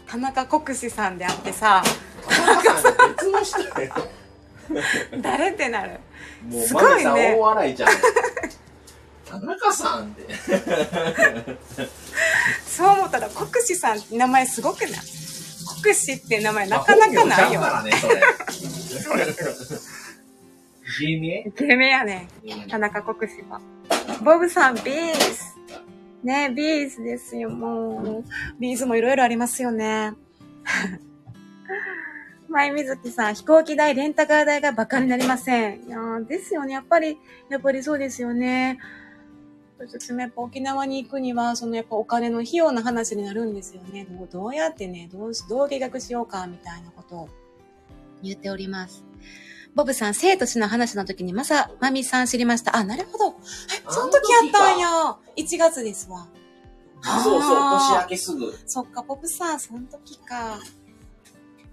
[0.06, 1.82] 田中国士さんであってさ、
[2.24, 3.94] う、田中さん別の人やよ
[5.20, 5.98] 誰ってなる？
[6.66, 7.88] すごいね大笑いちゃう。
[9.24, 10.28] 田中さんって。
[12.66, 14.90] そう思ったら国士さんって名前すごくない？
[15.82, 17.78] 国士って名前なかなかないよま。
[17.78, 18.22] あ本名ちゃうからね、
[19.00, 19.22] それ。
[21.00, 22.28] 芸名イケメンやね
[22.66, 22.68] ん。
[22.68, 23.60] 田中国士は。
[24.22, 25.52] ボブさん、ビーズ。
[26.22, 28.24] ねビーズですよ、もう。
[28.60, 30.12] ビーズもいろいろありますよね。
[32.48, 35.84] 前水木さん、飛行機代、レンタカー代がバカになりません。
[35.86, 36.74] いやーですよね。
[36.74, 37.18] やっぱり、
[37.48, 38.78] やっぱりそうですよね。
[39.86, 44.04] 私もやっぱ沖縄に行くには、そのやっぱお金の費用の話になるんですよね。
[44.04, 47.28] どうどうやってね、どうし、どう計画しようか、みたいなことを
[48.22, 49.04] 言っております。
[49.74, 52.76] ボブさん、生と死の話の時にまさ、まみさん知りました。
[52.76, 53.28] あ、なるほど。
[53.30, 55.16] え、その時やったんや。
[55.36, 56.28] 1月ですわ。
[57.02, 58.54] そうそう、年明けすぐ。
[58.66, 60.60] そっか、ボブさん、その時か。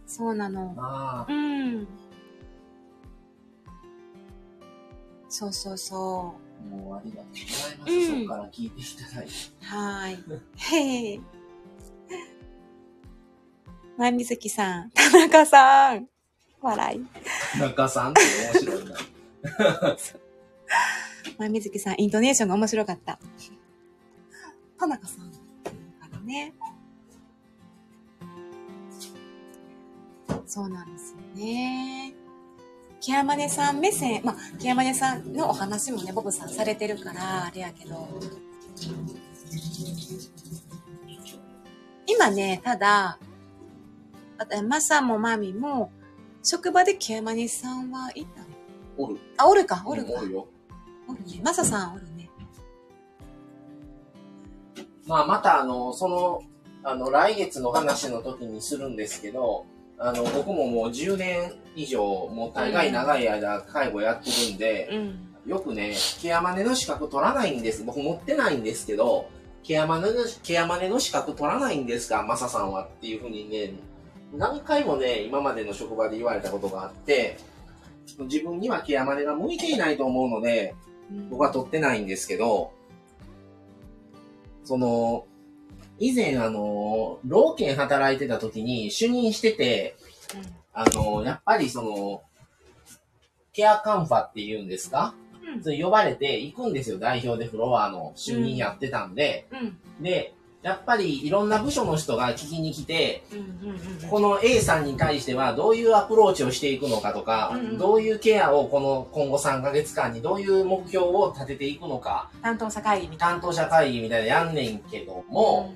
[0.07, 0.73] そうなの。
[0.77, 1.87] あうん。
[5.27, 7.91] そうそうそあ、もうありがとうございます。
[7.91, 9.31] うんそこから聞いていただいて。
[9.61, 9.65] う。
[9.65, 10.41] はーい。
[10.55, 11.21] へい。
[13.97, 16.07] 前水木さん、田中さん。
[16.61, 17.05] 笑い。
[17.59, 18.21] 田中さんって
[18.53, 18.97] 面白いな。
[21.37, 23.19] 前水木さん、イントネーションが面白かった。
[24.79, 25.31] 田中さん。
[25.31, 25.37] か
[26.11, 26.53] らね。
[30.45, 32.15] そうなんですよね。
[33.01, 38.07] ケアマネさん目線、まあ、ケアマネさんのお話もね、ボブさんされてるから、あれやけど。
[42.05, 43.19] 今ね、ただ、
[44.67, 45.91] マサもマミも、
[46.43, 48.41] 職場でケアマネさんはいた
[48.97, 49.19] おる。
[49.37, 50.13] あ、おるか、おるか。
[50.17, 50.47] おるよ。
[51.07, 51.41] おるね。
[51.43, 52.29] マサさんおるね。
[55.07, 56.41] まあ、また、あの、その、
[56.83, 59.65] あの、来月の話の時にするんですけど、
[59.99, 65.29] あの、僕ももう10年以上、もう大概長い間介護やってるんで、うん。
[65.45, 67.83] よくね、ケアマネの資格取らないんです。
[67.83, 69.29] 僕持ってないんですけど、
[69.63, 73.73] ケアマネの、ケアマネの資格取らないんですか、マサさんはっていうふうにね、
[74.33, 77.37] 何回もね、今までの職場で言われたことがあって、
[78.19, 80.75] 自分にはケアマネが向いていないと思うので、
[81.29, 82.71] 僕は取ってないんですけど、
[84.63, 85.25] その、
[85.99, 89.95] 以前あの、老犬働いてた時に主任してて、
[90.73, 92.21] あの、やっぱりその、
[93.53, 95.13] ケアカンファって言うんですか？
[95.55, 95.63] うん。
[95.63, 99.47] それ呼ばれて行くんですよ、代表でフロアの主任やってたんで。
[99.51, 99.55] う
[100.01, 100.03] ん。
[100.03, 103.39] で、やっぱりいろんな部署の人が聞きに来て、うん。
[103.39, 103.41] う
[103.73, 103.75] ん。
[104.03, 104.09] うん。
[104.09, 115.23] この A さんに対してはどういうアプローチをしていくのかとか、うんうんどういうケアをこの今後3ヶ月間にどういう目標を立てていくのか、担当者会議みたい担当者会議みたいなやんねんけどな。
[115.29, 115.73] も、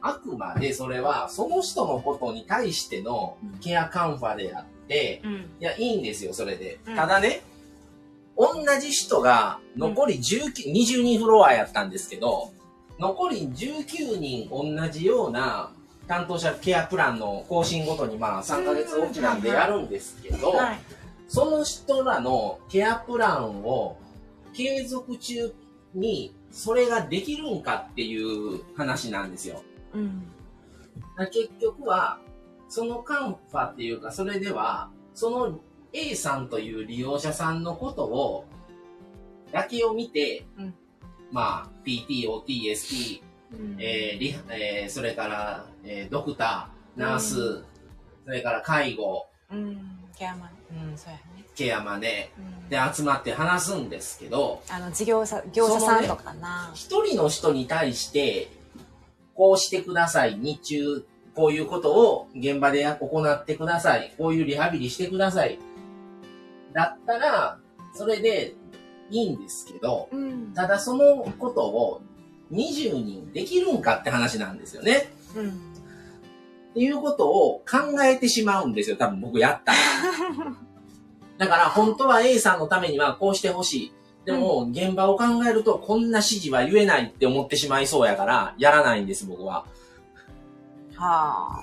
[0.00, 5.32] あくまでそれはその人のことに対してのケアカンファであって、うん。
[5.32, 5.40] うん。
[5.40, 6.78] いや、いいんですよ、それで。
[6.86, 7.42] うんただね、
[8.36, 12.52] 同じ人が残り19、20人フロアやったんですけど、
[12.98, 15.70] 残り19人同じような
[16.06, 20.78] 担当者ケアプランの更新ごとにまあ3ヶ月おきなんでやるんですけど、はい。
[21.28, 23.98] その人らのケアプランを
[24.54, 25.52] 継続中
[25.94, 29.62] にそれができるんかっていう話なんですよ。
[29.98, 31.30] うん。
[31.30, 32.18] 結局は、
[32.68, 35.60] そのカンファっていうか、それでは、その
[35.92, 38.44] A さんという利用者さんのことを、
[39.52, 40.74] だけを見て、うん
[41.30, 43.22] まあ、PT、OT、ST、
[43.52, 47.64] うんえーリえーそれから、えードクター、ナース、う
[48.24, 49.80] それから介護、うん。
[50.16, 50.90] ケアマン。
[50.90, 51.44] うん、そうやね。
[51.54, 56.70] ケアまで、うんで集まって話すんですけど、あの、事業者、業者さんとかな。
[56.74, 58.48] 一人の人に対して、
[59.38, 60.36] こうしてください。
[60.36, 64.12] 日中、こういうことを現場で行ってください。
[64.18, 65.60] こういうリハビリしてください。
[66.72, 67.60] だったら、
[67.94, 68.56] それで
[69.10, 70.52] いいんですけど、うん。
[70.54, 72.02] ただそのことを
[72.52, 75.12] 20人できるんかって話なんですよね。
[75.36, 75.50] うん。
[75.50, 75.52] っ
[76.74, 78.96] ていうことを考えてしまうんですよ。
[78.96, 79.78] 多分僕やったら。
[81.38, 83.92] だから本当は A さんのためにはこうしてほしい。
[84.28, 89.64] でも、現場を考えるとこんな指示は言えないって思ってしまいそうやから、やらないんです、僕は。
[90.96, 91.62] は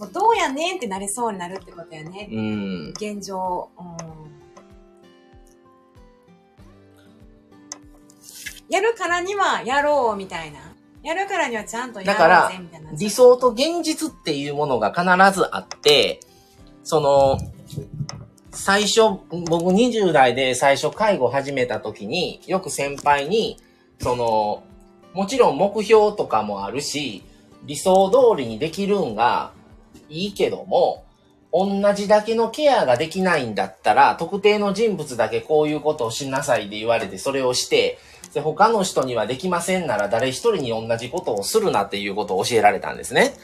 [0.00, 2.28] もうどうやねんってなりそうになるってことやね。
[2.32, 2.88] うん。
[2.90, 3.68] 現状。
[3.78, 3.96] うん。
[8.68, 10.58] やるからにはやろうみたいな。
[11.04, 12.90] やるからにはちゃんとやろだからうぜみたいな。
[12.98, 15.04] 理想と現実っていうものが必
[15.38, 16.18] ずあって、
[16.82, 17.38] その、
[18.58, 23.56] 最初、僕20代で最初介護始めた時に、よく先輩に、
[24.00, 24.64] その、
[25.14, 27.22] もちろん目標とかもあるし、
[27.64, 29.52] 理想通りにできるんが
[30.08, 31.04] いいけども、
[31.52, 37.98] 同じだけのケアができないんだったら、特定の人物だけこういうことをしなさいで言われて、それをして、
[38.34, 43.34] で他の人にはできませんなら誰一人に同じことをするなっていうことを教えられたんですね。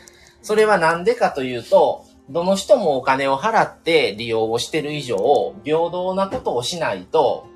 [0.43, 7.47] それはなんでかというと、どの人もお金を払って利用をしてる以上、平等なことをしないと、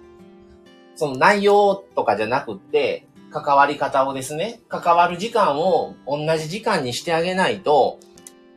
[0.95, 7.99] その内容とかじゃなくって、関わり方をですね、関わる時間を同じ時間にしてあげないと、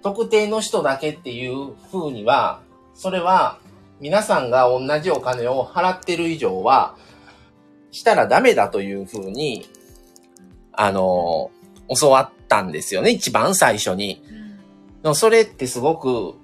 [0.02, 2.62] 特定の人だけっていう風には、
[2.94, 3.60] それは
[4.00, 6.96] 皆さんが同じお金を払ってる以上は、
[7.92, 9.70] したらダメだという風に、
[10.74, 11.52] あの、
[12.00, 14.24] 教わったんですよね、一番最初に。
[15.02, 16.36] うんでもそれってすごく、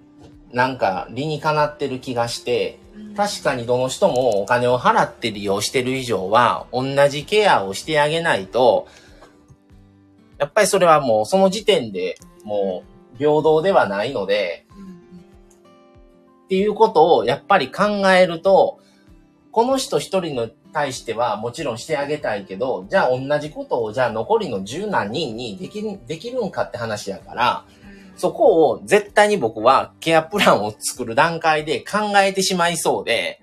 [0.52, 3.16] なんか理にかなってる気がして、うん。
[3.16, 8.88] 確かにどの人もお金を払って利用してる以上は、同じケアをしてあげないと、
[10.38, 12.84] やっぱりそれはもうその時点でも
[13.16, 14.88] う平等ではないので、うん
[16.46, 18.80] っていうことをやっぱり考えると、
[19.52, 27.66] この人一人に対してはもちろんしてあげたいけど、じゃあ同じことをじゃあ残りの十何人にできる、できるんかって話やから、
[28.18, 33.40] そこを絶対に僕はケアプランを作る段階で考えてしまいそうで、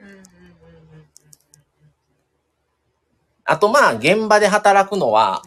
[3.44, 5.42] あとまあ現場で働くのは、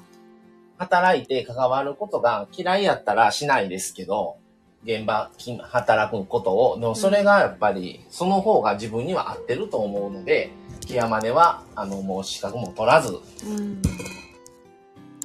[0.77, 4.37] 働いて関わることが嫌いやったらしないですけど、
[4.83, 10.51] 現場、き働くことを、でもそれがやっぱり、その方が自分には合ってると思うので、
[10.87, 13.81] ケアマネは、あの、もう資格も取らず、うん。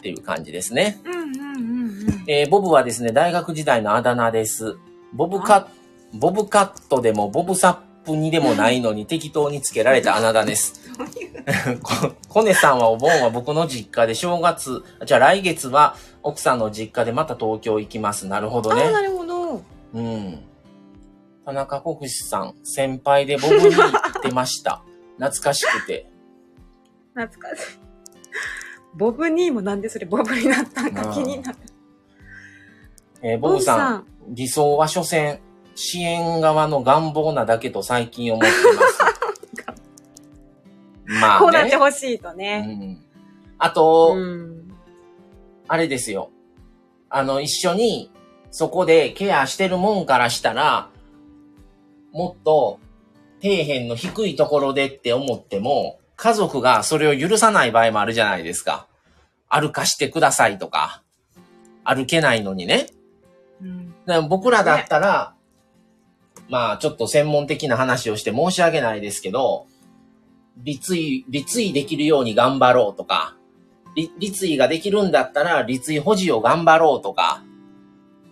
[0.02, 1.00] っていう感じですね。
[1.04, 2.24] うんうんうんうん。
[2.26, 4.76] えーボブはですね、大学時代のあだ名です。
[5.12, 5.68] ボブカ
[6.12, 10.80] ッ、ボブカットでもボブサップにでもないのに適当につけられたあだ名です。
[11.84, 15.94] こ コネさんはお盆は僕の実家で正月、じゃあ来月は
[16.24, 18.26] 奥さんの実家でまた東京行きます。
[18.26, 19.06] なるほどああ、なね。
[19.08, 19.62] るほど。
[19.94, 20.40] うん。
[21.44, 23.86] 田中国士さん、先輩でボブに行
[24.18, 24.82] ってました。
[25.18, 26.06] 懐かしくて。
[27.14, 27.62] 懐かしい。
[28.94, 31.58] ボブにもなんでそれボブになったんか気になる。
[33.22, 35.40] えーボブさん、理想は所詮、
[35.74, 38.98] 支援側の願望なだけと最近思ってます。
[41.20, 41.40] まあね。
[41.40, 42.60] こうなってほしいとうね。
[42.60, 42.98] ん。
[43.58, 44.74] あと、うん。
[45.68, 46.30] あれですよ。
[47.08, 48.10] あの、一緒に、
[48.50, 50.90] そこでケアしてるもんからしたら、
[52.12, 52.78] もっと、
[53.42, 58.86] 底辺の低いところでって思っても、家族がそれを許さない場合もあるじゃないですか。
[59.48, 61.02] 歩かしてくださいとか、
[61.82, 62.86] 歩けないのにね。
[63.60, 63.92] うん
[64.28, 65.34] 僕らだったら、
[66.48, 69.66] まあちょっと専門的な話をして申し訳ないですけど、
[70.58, 73.34] 立位、立位できるように頑張ろうとか、
[73.96, 77.42] り立位ができるんだったら立位保持を頑張ろうとか、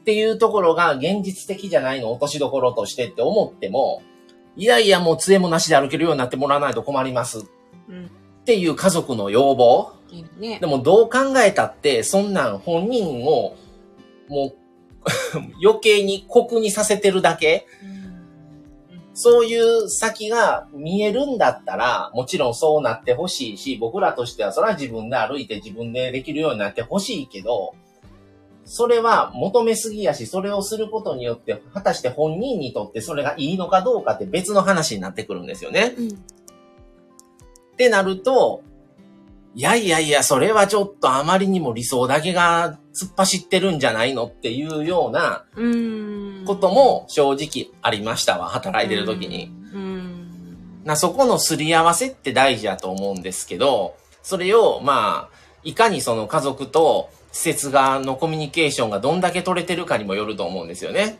[0.03, 4.05] っていうところが現実的じゃないの落としどころとしてって思っても、
[4.55, 7.59] いやいやもう杖もなしで歩けるようになってもらわないと困りますうん。
[8.43, 9.93] っていう家族の要望？
[10.38, 10.66] ねで。
[10.66, 13.57] もどう考えたって、そんなん本人を、
[14.28, 14.55] もう、
[15.64, 17.66] 余計に酷にさせてるだけ？
[17.84, 18.01] うん
[19.12, 27.74] そういう先が見えるんだったら、もちろんそうなってほしいし、僕らとしてはそれは自分で歩いて自分でできるようになってほしいけど、
[28.64, 35.95] それは求めすぎやし、それをすることによって、果たして本人にとってそれがいいのかどうかって別の話になってくるんですよね。
[35.99, 36.24] うん
[37.81, 38.62] ってなると、
[39.55, 46.45] いやいやいや、それはちょっとあまりにも理想だけが突っ走ってるんじゃないのっていうようなうん。
[46.45, 49.51] ことも正直ありましたわ、働いてる時に。
[49.72, 50.83] うん。
[50.85, 61.18] な、そこのすり合わせって大事だと思うんですけど、それを、まあ、いかにその家族と施設側のコミュニケーションがどんだけ取れてるかにもよると思うんですよね。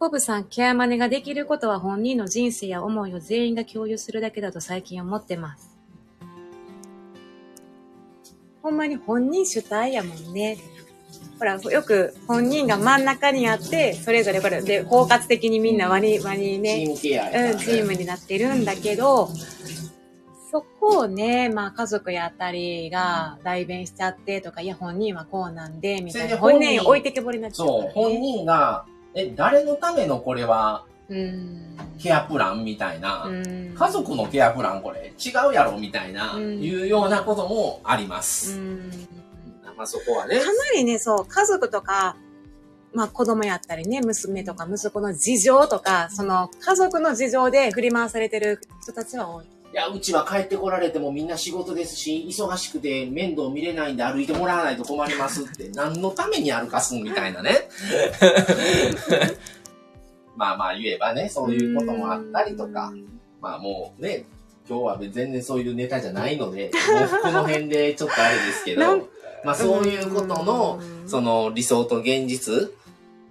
[0.00, 5.76] ボブさん、ケアマネができることは本人の人生や思いを全員が共有するだけだと最近思ってます。
[8.62, 10.56] ほんまに本人主体やもんね。
[11.38, 19.28] ほら、よく本人が真ん中にあって、それぞれこれで包括的にみんな輪に、輪にチね、ームケアやからねうん、チームになってるんだけど、
[20.50, 26.38] そこをね、まあ家族やったりが代弁しちゃってとか、いや本人はこうなんで、みたいな。
[26.38, 27.72] 本人置いてけぼりになっちゃうね。
[27.82, 31.76] そう、本人が、え、誰のためのこれはうん。
[31.98, 33.74] ケアプランみたいな、うん。
[33.74, 38.56] 家族のケアプランこれ違うやろみたいな、うんいうようなこともありまうす。
[38.56, 38.90] ん。
[39.76, 40.46] まあそこはねか。
[40.46, 42.16] なりね、そう、家族とか、
[42.94, 49.44] まあ子供やったりね、娘とか息子の事情とか、その家族の事情で振り回されてる人たちは多い。
[49.72, 57.68] いや、うちは帰ってこられてもみんな仕事ですし、忙しくて面倒見れないんで歩いてもらわないと困りますって、 何のために歩かすんみたいなね。
[60.36, 62.92] まあまあ言えばね、そういうこともあったりとか、
[63.40, 64.24] まあもうね、
[64.68, 69.08] 今日は全然そういうネタじゃないので、もうこの辺でちょっとあれですけど、
[69.44, 71.08] まあそういうことの、うん。
[71.08, 72.70] その理想と現実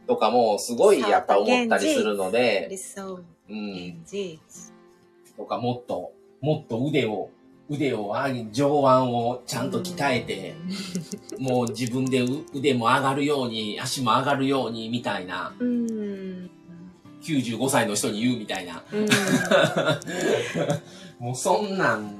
[0.07, 3.19] とかもすごいやっぱ思ったりするので、理想、
[3.49, 3.73] うん。
[3.73, 4.73] 現実。
[5.37, 6.11] とかもっと、
[6.41, 7.29] もっと腕を、
[7.69, 10.55] 腕を上げ、上腕をちゃんと鍛えて、
[11.37, 16.49] もう自分でう腕も上がるように、足も上がるように、みたいな、うん。
[17.21, 18.83] 95歳の人に言うみたいな。
[18.91, 19.07] うん。
[21.19, 22.15] もうそんなん、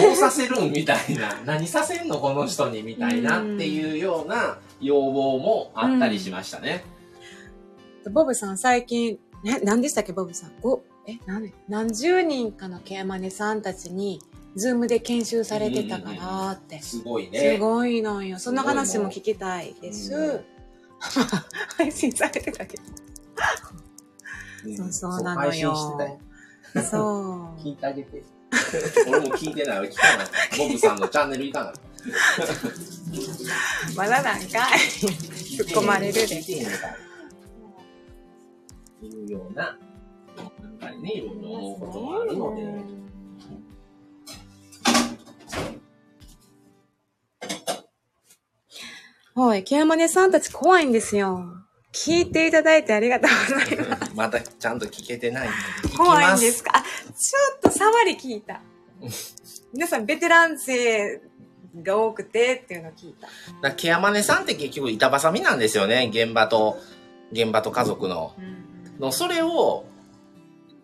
[0.00, 1.40] どうさせるんみたいな。
[1.44, 6.84] 何させんのこの人にみたいなっていうような要望もあったりしましたね。
[8.10, 10.52] ボブさん最近、ね、何でしたっけ、ボブさん。
[10.62, 14.20] ご、え、何何十人かのケアマネさんたちに、
[14.54, 16.82] ズームで研修されてたからって。
[16.82, 17.54] すごいね。
[17.54, 18.38] すごいのよ。
[18.38, 20.14] そんな話も聞きたいです。
[20.14, 20.44] うん。
[21.78, 22.82] 配信されてたけど。
[24.66, 24.76] うん。
[24.76, 25.52] そうそうなのよ。
[25.54, 25.74] よ。
[26.82, 27.60] そう。
[27.62, 28.22] 聞いてあげて。
[29.08, 29.78] 俺も聞いてない。
[29.78, 30.26] わ、聞かない。
[30.58, 31.74] ボブさんのチャンネル行かない。
[33.96, 34.78] まだなんかい。
[35.56, 36.20] 突っ込まれるで。
[39.00, 39.78] いうような、
[40.80, 42.62] なんかね、いろいろ思うこともあるので、
[49.34, 49.64] はい。
[49.64, 51.44] ケアマネさんたち怖いんですよ。
[51.92, 54.14] 聞いていただいてありがとうございます。
[54.14, 55.48] またちゃんと聞けてない
[55.96, 56.72] 怖いんですか？
[56.74, 56.88] あ、ちょ
[57.56, 58.60] っと触り聞いた。
[59.72, 61.20] 皆さんベテラン生
[61.82, 63.28] が多くてっていうのを聞いた。
[63.68, 66.10] だケアマネさんって結局板挟みなんですよね。
[66.12, 66.78] 現場と、
[67.32, 68.34] 現場と家族の。
[68.38, 69.84] うん、のそれを、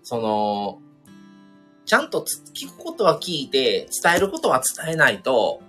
[0.05, 0.79] その、
[1.87, 2.25] ちゃんと
[2.55, 5.61] 聞くことは聞いて、伝えることは伝えないと、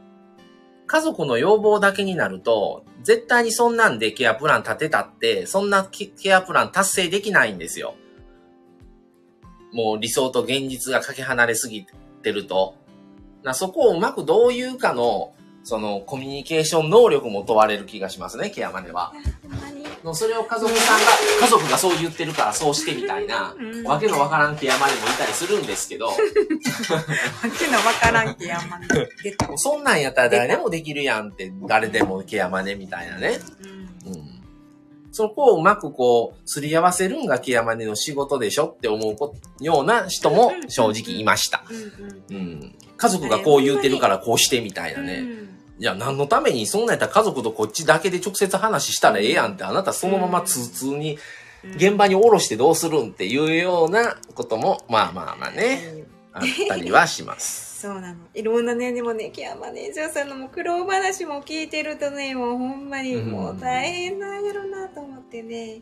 [0.88, 7.96] 家族の要望だけになると、絶対にそんなんでケアプラン立てたって、そんなケアプラン達成できないんですよ。
[9.74, 11.86] もう理想と現実がかけ離れすぎ
[12.22, 12.76] てると。
[13.44, 15.34] なそこをうまくどういうかの、
[15.64, 19.14] そのコミュニケーション能力も問われる気がしますね、ケアマネは。
[20.06, 21.06] のそれを家族さんが、
[21.41, 26.08] 家族がそう言ってるからそうしてみたいな、わけのわからんケアマネもいたりするんですけど。
[26.08, 28.88] わけのわからんケアマネ。
[29.58, 33.39] そんなんやったら誰でもできるやんって、誰でもケアマネみたいなね。
[34.06, 34.36] うん、うん
[35.16, 41.64] そこをうまくこう、すり合わせるんがケアマネの仕事でしょって思うような人も正直いました。
[42.30, 42.76] うん。
[42.97, 45.24] 家族がこう言うてるからこうしてみたいなね。
[45.78, 51.18] いや、何のために、そんなんやったら家族とこっちだけで直接話したらええやんって、あなたそのまま通通に
[51.76, 57.76] 現場に下ろしてどうするんっていうようなことも、まあまあまあね、あったりはします。
[57.86, 58.20] そうなの。
[58.34, 65.82] いろんなね、でもね、ケアマネージャーさんのも苦労話も聞いてるとね、もうほんまにもう大変なんやろなと思ってね。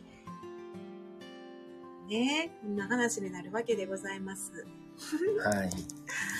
[2.08, 4.66] ねこんな話になるわけでございます。
[5.44, 5.70] はい。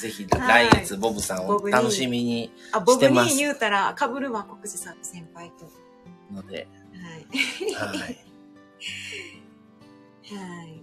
[0.00, 2.76] ぜひ、来月、ボブさんを楽しみにしてます。
[2.76, 5.66] あ、ボブに言うたら、かぶるわ、国士さん先輩と。
[6.32, 6.66] ので。
[7.74, 7.96] はい。
[7.98, 8.18] はい。
[10.34, 10.80] はい。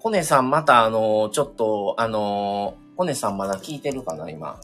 [0.00, 4.60] コネさん、また、あの、ちょっと、あの、コネさんまだ聞いてるかな、今。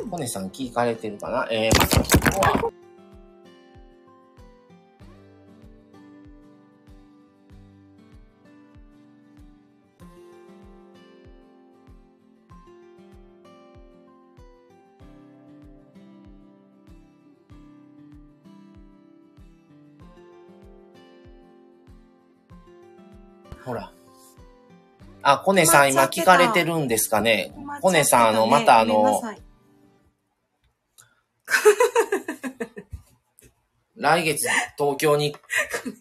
[0.00, 1.46] うん、コネさん聞かれてるかな？
[1.50, 2.04] えー、また、こ
[2.60, 2.72] こは、
[23.68, 23.92] ほら。
[25.22, 27.52] あ、コネさん今聞かれてるんですかね。
[27.82, 29.20] コネさん、あの、またあの、
[33.96, 34.48] 来月
[34.78, 35.36] 東京に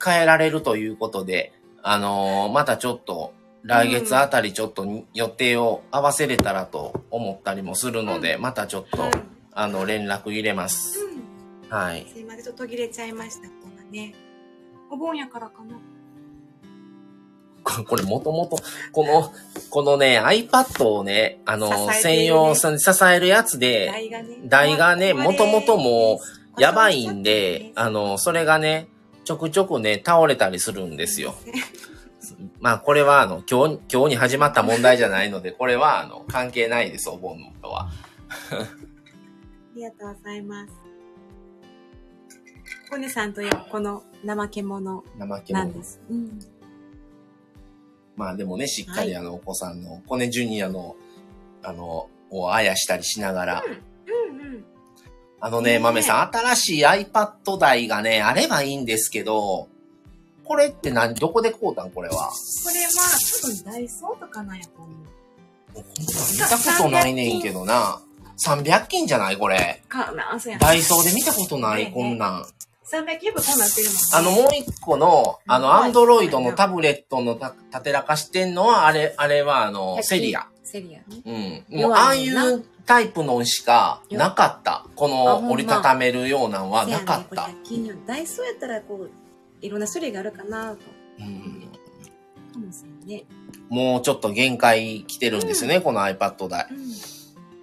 [0.01, 1.51] 帰られるということで、
[1.81, 9.09] あのまたちょっと来月あたりちょっと予定を合わせれたらと思ったりもするので、またちょっと、
[9.51, 10.99] あの、連絡入れます。
[11.69, 12.07] はい。
[12.13, 13.49] すいません、ちょっと途切れちゃいました。
[13.91, 14.13] ね。
[14.89, 15.77] お盆やからかな。
[17.87, 18.57] これもともと、
[18.91, 19.31] この、
[19.69, 23.91] このね、iPad をね、あの、専用さに支えるやつで、
[24.45, 26.19] 台がね、もともとも
[26.57, 28.87] う、やばいんで、あの、それがね、
[29.23, 31.35] ちょくちょくね、倒れたりするんですよ。
[32.59, 37.89] まあ、これは、あの、今日、今日に始まった問題じゃないので、これは、あの、関係ないです、お盆とは。
[38.51, 38.65] あ
[39.75, 40.73] りがとうございます。
[42.89, 45.03] コネさんというこの怠け者
[45.49, 45.99] なんです。
[46.09, 46.39] うん
[48.17, 50.97] まあでもね、しっかりあの、お子さんの、コネジュニアの、
[51.63, 53.63] あの、をあやしたりしながら。
[53.65, 54.65] うんうんうん、
[55.39, 59.69] あのね、豆さん、新しい iPad 台がね、あればいいんですけど、
[60.43, 62.15] これって何、どこで買うたんこれは？
[62.15, 62.89] これは、
[63.41, 64.89] 多分ダイソーとかなんやと思う。
[65.75, 68.01] 見たことないねんけどな。
[68.39, 69.83] 300均じゃないこれ。
[69.87, 72.45] かな、そうやダイソーで見たことない、ね、こんなん。
[72.91, 80.47] 300円分こうなってるもん、ね、あの、もう一個の、あの、アンドロイドのタブレットのた、たてらかしてんのは、あれ、あれは、あの、セリア。
[80.63, 81.63] セリアね。
[81.69, 81.81] うん。
[81.81, 84.85] もう、ああいうタイプのしかなかった。
[84.95, 87.49] この折りたためるようなのはなかった。
[88.05, 89.09] ダイソーやったら、こう、
[89.61, 90.79] いろんな種類があるかなと。
[91.19, 91.67] うん。
[92.53, 93.25] かもしれんね。
[93.69, 96.67] もうちょっと限界来てるんですね、うん、この iPad 台。
[96.71, 96.87] うん、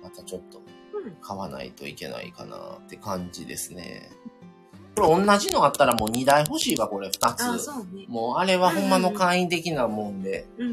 [0.02, 0.62] またちょっと、
[1.20, 4.10] 買わないといけないかなって感じですね。
[4.94, 7.42] これ同じのあったらもう2台欲しいわ、これ2つ。
[7.42, 8.04] あ、そうね。
[8.08, 10.46] もうあれはほんまの簡易的なもんで。
[10.58, 10.68] うん。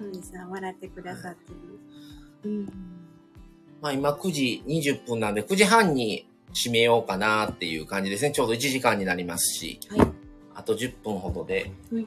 [0.00, 0.22] うん。
[0.22, 1.58] さん、笑ってくださってる。
[2.44, 2.66] うん。
[3.82, 8.32] まあ今9時20分なんで9時半に閉めようかなっていう感じですね。
[8.32, 9.80] ちょうど1時間になりますし。
[9.88, 10.00] はい。
[10.54, 11.70] あと10分ほどで。
[11.92, 12.06] はい。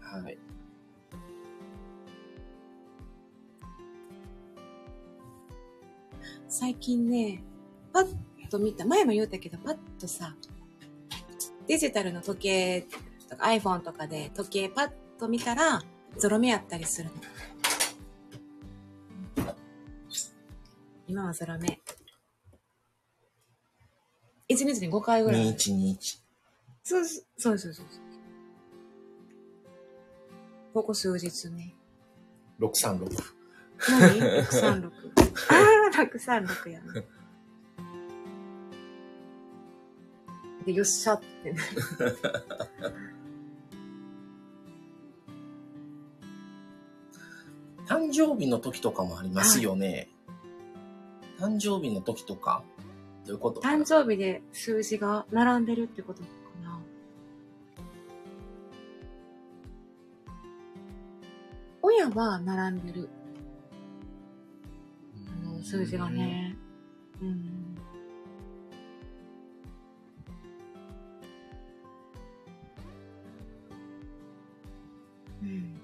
[0.00, 0.38] はい。
[6.56, 7.42] 最近ね、
[7.92, 10.36] パッと見た、前も言ったけど、パッとさ、
[11.66, 12.86] デジタルの時計
[13.28, 15.82] とか iPhone とかで時計パッと見たら、
[16.16, 17.10] ゾロ目やったりする
[19.36, 19.44] の。
[21.08, 21.80] 今はゾロ目。
[24.48, 25.40] 1日に5回ぐらい。
[25.56, 26.20] 2121。
[26.84, 27.86] そうそうそうそうそう。
[30.72, 31.74] ここ数日ね。
[32.60, 33.43] 636。
[33.90, 34.90] 何 ?636。
[35.50, 35.54] あ
[35.88, 36.94] あ、 636やな。
[40.64, 42.18] で、よっしゃってなる。
[47.86, 50.08] 誕生日の時とかもありますよね。
[51.38, 52.62] 誕生日の時とか。
[53.26, 53.60] どういうこと？
[53.60, 56.28] 誕生日で数字が並んでるってことか
[56.62, 56.78] な。
[61.82, 63.08] 親は並んでる。
[65.64, 66.54] 数字がね。
[67.22, 67.28] うん。
[75.42, 75.80] うん。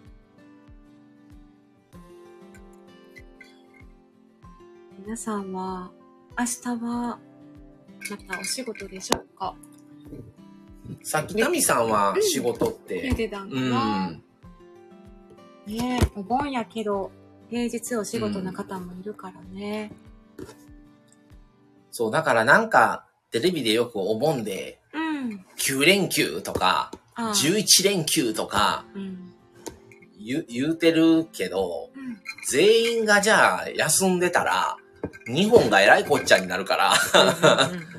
[4.99, 5.91] 皆さんは、
[6.39, 7.19] 明日は、
[8.11, 9.55] またお仕事でしょうか？
[11.03, 13.01] さっきタミさんは仕事って。
[13.01, 14.23] 出てたんかうな、ん。
[15.67, 17.11] ねえ、お盆やけど、
[17.51, 19.93] 平日お仕事の方もいるからね。
[21.91, 25.45] そう、だからなんか、テレビでよくお盆で、うん。
[25.59, 29.33] 9連休とか、ああ11連休とかうん。
[30.25, 32.19] 言う言うてるけど、うん。
[32.49, 34.77] 全員がじゃあ休んでたら、
[35.27, 37.91] 日本がえらいこっちゃになるから、うんうんうん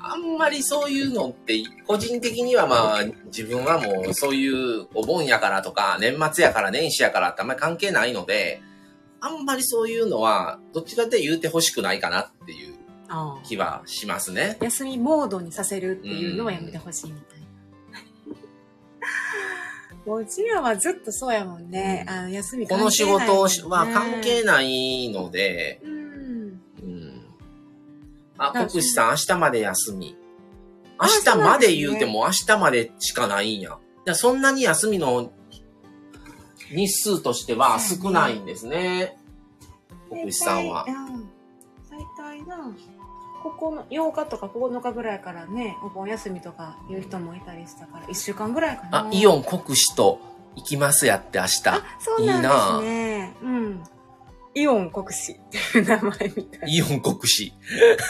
[0.00, 8.60] あんまりそういうのって、個人的にはまあ、自分はもうそういうお盆やからとか、年末やから年始やからってあんまり関係ないので、
[9.20, 12.74] あんまりそういうのは、どっちかって言うてほしくないかなっていう
[13.44, 14.56] 気はしますね。
[14.60, 17.46] 休みモードにさせるっていうのはやめてほしいみたいな。
[20.06, 22.06] もううちらはずっとそうやもんね。
[22.08, 26.60] あの休みこの仕事は関係ないので、もんね。
[26.82, 27.22] うん。
[28.38, 30.16] あ、だ国士さん明日まで休み。
[30.96, 33.78] あ明日まで言うても明日までしかないんや
[34.12, 35.32] そんなに休みの
[36.70, 39.18] 日数としては少ないんですね。
[40.10, 40.18] うん。
[40.20, 41.30] 国士さんは大。
[42.16, 42.56] 体な、
[43.42, 49.08] ここの8日とか9日ぐらいからね、お盆休みとかいう人もいたりしたから、1週間ぐらいかな。
[49.08, 50.20] あ、イオン国士と
[50.56, 51.68] 行きますやって明日。
[51.68, 53.36] あ、そうなんですね。
[53.42, 53.82] うん。
[54.54, 55.36] イオン国士っ
[55.72, 56.70] ていう名前みたい。
[56.70, 57.52] イオン国士。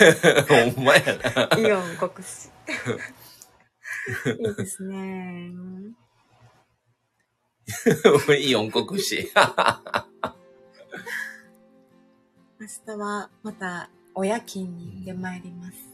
[0.75, 1.59] ほんまやな。
[1.59, 2.49] イオン国士。
[4.27, 5.53] いいですね。
[8.39, 9.31] イオン国士。
[12.61, 15.91] 明日はまたお夜勤に行ってまいります。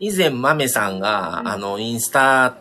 [0.00, 2.56] 以前、豆さんが、うんあの、インスタ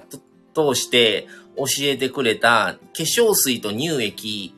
[0.53, 4.55] 通して教えてくれた化粧水と乳液、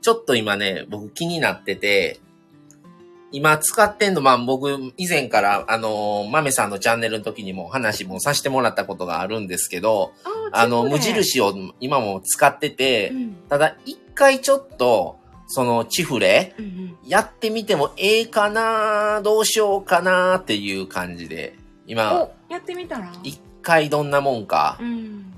[0.00, 2.20] ちょっと今ね、僕気になってて、
[3.30, 10.12] 今使ってんの、まあ僕、以前から、あの、豆さんのチャンネルの時にも話もさせてもらったことがあるんですけど、
[10.50, 10.98] あの、無。
[10.98, 13.36] 印を今も使っててう、ん。
[13.48, 16.96] ただ一回ちょっと、そのチフレ、うんうん。
[17.06, 21.54] やってみてもええかなどうしようかなっていう感じで、
[21.86, 23.12] 今、お、やってみたら？
[23.22, 24.84] 一回どんなもんかう。
[24.84, 25.34] ん。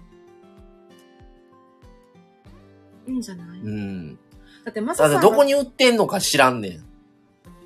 [3.09, 3.61] いいんじゃない？
[3.61, 4.15] うん。
[4.65, 6.85] だってまささんただどこに売ってんのか知らんねん。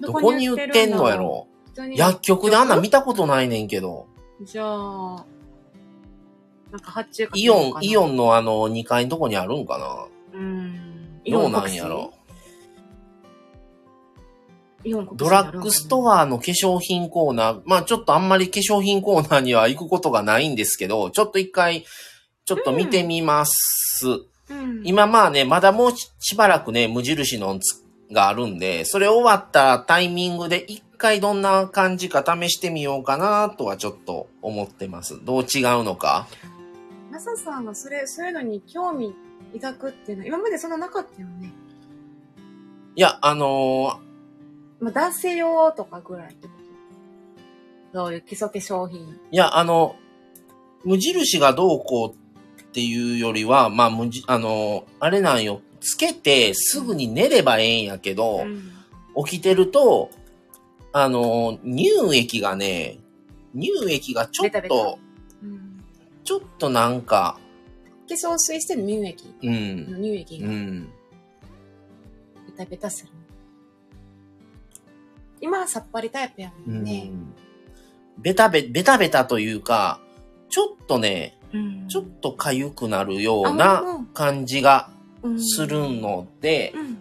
[0.01, 1.47] どこに売ってんのやろ
[1.97, 4.07] 薬局であんなん見たことないねんけど。
[4.43, 5.25] じゃあ、
[6.71, 8.13] なんか発注イオン、イオン。
[8.13, 11.21] ンのあの2階のとこにあるんかなうん。
[11.25, 12.13] どうなんやろ
[15.15, 21.87] ドラッグストアの化粧品コーナー、まあちょっとあんまり化粧品コーナーには行くことがないんですけど、ちょっと一回、
[22.45, 24.07] ちょっと見てみます。
[24.51, 35.25] ア、うん、今まあね、まだもうししばらくね、無印のつがあるんで、それ終わったタイミングで一回どんな感じか試してみようかなとはちょっと思ってます。
[35.25, 36.27] どう違うのか？
[37.11, 39.15] マサさんがそれ、そういうのに興味
[39.61, 41.53] 抱くっていうのは、今までそんななかったよね？
[42.97, 44.01] いや、あの
[44.81, 46.55] まあ、男性用とかぐらいってこ
[47.93, 47.99] と？
[47.99, 49.07] そういう基礎化粧品。
[49.07, 49.97] ーいや、あの、
[50.85, 55.61] 無印がどうこうっていうよりは、まあ、無じ、あのーあれなんよ。
[55.85, 58.71] つけてすぐに寝ればええんやけど、うん。
[59.27, 60.11] 起きてると、
[60.93, 62.99] あのー乳液がね、
[63.55, 64.75] 乳液がちょっと、ベタベタ
[65.43, 65.85] うん、
[66.25, 67.39] ちょっとなんか、
[68.09, 70.83] 化粧水してる乳液うん、の乳液がうん。
[72.47, 73.13] ベタベタする。
[75.41, 77.11] 今はさっぱりタイプやもんね。
[77.13, 77.35] うん
[78.17, 80.01] ベタベ、ベタベタというか、
[80.49, 84.94] ちょっとね、うんちょっと痒くなるようあなうん感じがうん
[85.39, 86.99] するので、うん。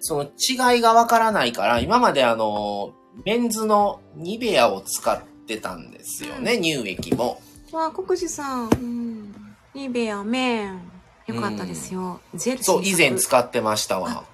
[0.00, 2.92] その違いがわからないから、今まであの、
[3.24, 7.40] メンズのニベアを使ってたんですよね、乳液も。
[7.72, 8.68] わあ、国士さん。
[8.68, 9.34] うん。
[9.74, 10.92] ニベア、メン。
[11.26, 12.20] よかったですよ。
[12.34, 13.14] ジェルそう、以前う。
[13.16, 14.24] 使ってましたわ。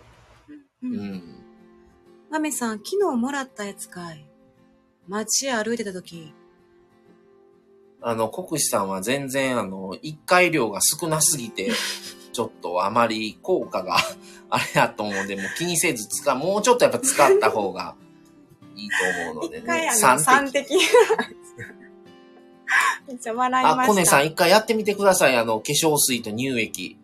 [0.82, 0.86] う。
[0.86, 1.22] うんん。
[2.30, 4.26] マメさん、昨日もらったやつかい。
[5.06, 6.32] 街歩いてた時。
[8.00, 11.70] あの、国士さんは全然あの、一回量が少なすぎて、
[12.32, 13.96] ちょっとあまり効果が
[14.50, 17.94] あれやと思うんで、もう気にせず使う、もうちょっとやっぱ使った方が
[18.76, 19.64] いいと思うのでね。
[19.64, 20.78] 一回あの、三三滴滴。
[23.08, 23.82] めっちゃ笑いました。
[23.82, 25.36] あ、コネさん一回やってみてください。
[25.36, 26.98] あの、化粧水と乳液。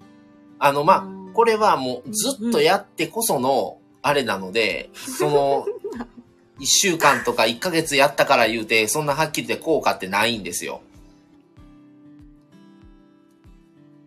[0.59, 5.67] あの、まうんあ、これはもうずっとやってこその、あれなので、その、
[6.61, 10.83] 一週間とか一ヶ月やったから言うて、そんなはっきり言って効果ってないんですよ。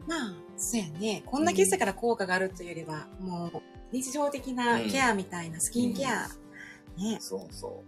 [0.07, 1.23] まあ、そうやね。
[1.25, 6.27] こんだけしたから効果があるというよりは、もう、日常的なケアみたいな、スキンケア。
[6.97, 7.17] ね。
[7.19, 7.83] そうそ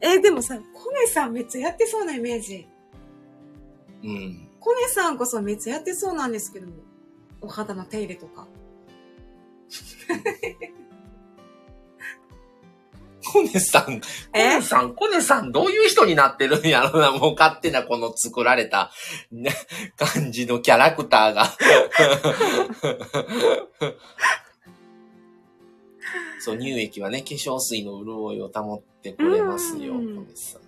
[0.00, 2.66] えーでもさ、コネさんめっちゃやってそうなイメージ。
[4.02, 4.06] う。
[4.06, 4.48] うん。
[4.58, 6.66] コネさんこそめっちゃやってそうなんですけど、
[7.40, 8.48] お肌の手入れとか。
[13.32, 18.90] コネさん、コネさん、コネさん、どういう人になってるんやろな、 もう勝手なこの作られた、
[19.30, 19.52] ね、
[19.96, 21.46] 感じのキャラクターが。
[26.40, 30.62] そう、乳液はね、化粧水の潤いを保ってくれますよ、うんコネさん。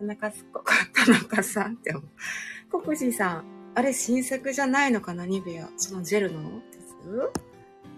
[0.00, 2.02] 田中すっごか田中さんって思う。
[2.70, 3.44] ココジーさん、
[3.74, 5.68] あれ新作じゃないのかなニベア。
[5.76, 6.60] そのジェルの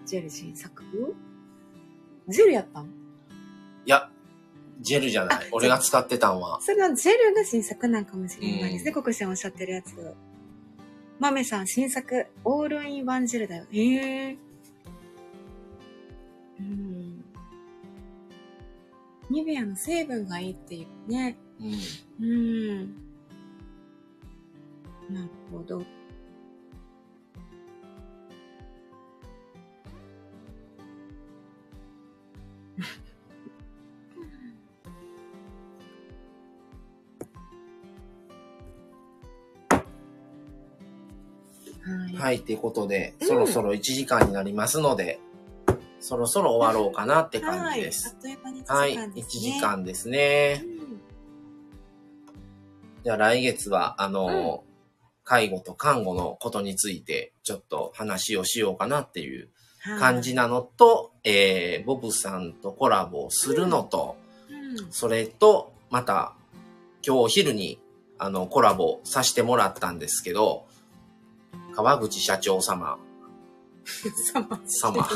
[0.07, 0.85] ジェル新作？
[2.29, 3.00] ジェルやったん？
[3.87, 4.11] いや、
[4.81, 5.49] ジェルじゃないあ。
[5.53, 6.61] 俺が使ってたんは。
[6.61, 8.89] それはジェルが新作なんかもしれないですね。
[8.89, 10.15] うんココシさんおっしゃってるやつ。
[11.19, 13.67] マメさん、新作、オールインワンジェルだよ。
[13.71, 14.39] へえ。
[16.59, 17.25] うん。
[19.29, 21.37] ニベアの成分がいいっていうね。
[22.21, 22.27] うん。
[22.27, 22.95] うん。
[25.15, 25.83] なるほど。
[42.17, 42.23] はい。
[42.23, 45.21] はい、っていうことで、うんそろそろ1時間になりますので、
[46.01, 48.09] そろそろ終わろうかなって感じです。
[48.09, 48.15] はい。
[48.15, 49.53] あっという間に1はい、時間1ですね。
[49.53, 50.65] 時間ですね。
[50.65, 50.81] うん
[53.03, 54.63] じゃあ来月は、あの、
[55.25, 59.49] 介護と看護のことについて、ちょっと話をしようかなっていう
[59.99, 64.17] 感じなのと、えー、ボブさんとコラボをするのと、
[64.51, 66.35] うんそれと、また、
[67.05, 67.81] 今日お昼に、
[68.19, 70.67] あの、コラボさせてもらったんですけど、
[71.75, 72.99] 川口社長様、
[74.33, 75.09] サマ様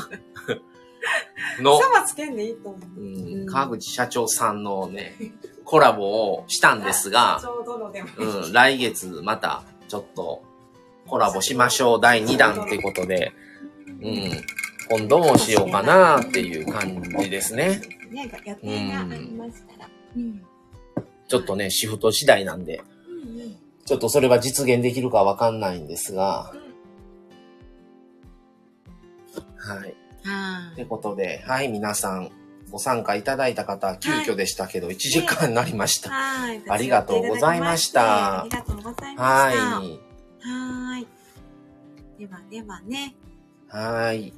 [1.61, 3.01] の、サマつけんでいいと思う。
[3.01, 5.17] うん、川口社長さんのね、
[5.65, 8.47] コラボをしたんですが ち、ょうどのでもいい。
[8.47, 10.43] うん、来月またちょっと
[11.07, 13.33] コラボしましょう第2弾ってことで、
[14.03, 14.31] うん、
[14.99, 17.81] 今度もしようかなっていう感じですね。
[20.17, 20.47] うん。
[21.29, 22.83] ちょっとね、シフト次第なんで。
[23.85, 26.53] ちょっとそれは実現できるかわかんないんですが、
[29.57, 29.95] はい。
[30.25, 32.31] はってことで、はい、皆さん
[32.71, 36.11] ご参加いただいた方、急遽でしたけど、1時間になりました。
[36.11, 36.63] はい。
[36.69, 39.23] ありがとうございましたありがとうございました。
[39.23, 39.57] はい。
[39.57, 41.07] はい。
[42.19, 43.15] ではではね。
[43.69, 44.33] はい。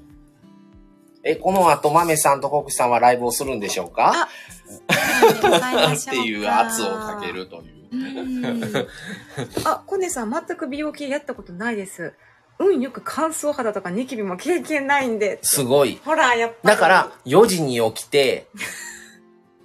[1.24, 4.28] え、この後、豆さんと国士さんはライブをするんでしょうか
[4.86, 7.32] っていう圧をかけ。
[7.32, 7.75] るという。
[7.90, 8.74] うん。
[9.64, 12.14] あ、コネさん、全く美容系やったことないです。
[12.58, 15.38] 運よく乾燥肌とかニキビも経験ないんで。
[15.42, 16.00] すごい。
[16.04, 16.68] ほら、やっぱり。
[16.68, 18.48] だから、4時に起きて、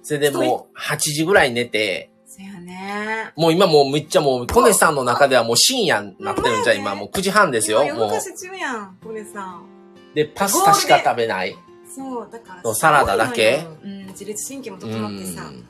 [0.02, 3.32] それでもう8時ぐらい寝て、そやね。
[3.36, 9.66] もう今もうめっちゃもう、コネさんの中ではもう深夜になってるんじゃ、今もう9時半ですよ、今も夜更かし中やん、コネさん。
[10.12, 10.14] う。
[10.14, 11.56] で、パスタしか食べない。
[11.94, 12.74] そう、だから。
[12.74, 15.64] サラダだけうん、自律神経もう整ってさ、ん。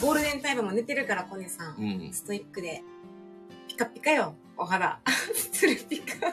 [0.00, 1.76] ゴールデンタイムも寝てるから、コネさん。
[1.78, 2.12] うん。
[2.12, 2.82] ストイックで。
[3.68, 5.00] ピカピカよ、お肌。
[5.52, 6.32] つるピカ。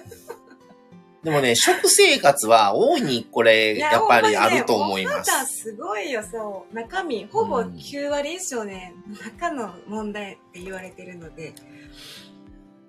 [1.24, 5.64] でもね、食生活は大いにこれ、やっぱりあると思いまお肌す。
[5.64, 6.76] すごいよ、そう。
[6.76, 11.54] 中身、ほぼうん9割以上ね、中の問題って言われてるので、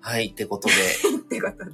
[0.01, 0.73] はい、ってことで。
[1.17, 1.71] ってことで。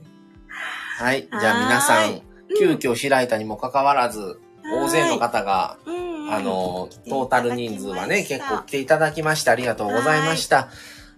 [0.97, 1.23] はい。
[1.23, 2.21] じゃあ皆さはん、
[2.59, 10.69] 急遽開いたにもかかわらず、大勢の方が、うんうんあの、トータル人数はね、結構来ていただきましてありがとうございました。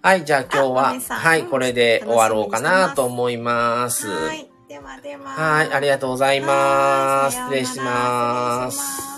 [0.02, 4.08] はい、じゃあ今日は、はい、これで終わろうかなと思います。
[4.08, 5.22] はい、ではでは。
[5.24, 7.36] はい、ありがとうございます。
[7.38, 9.13] 失礼します。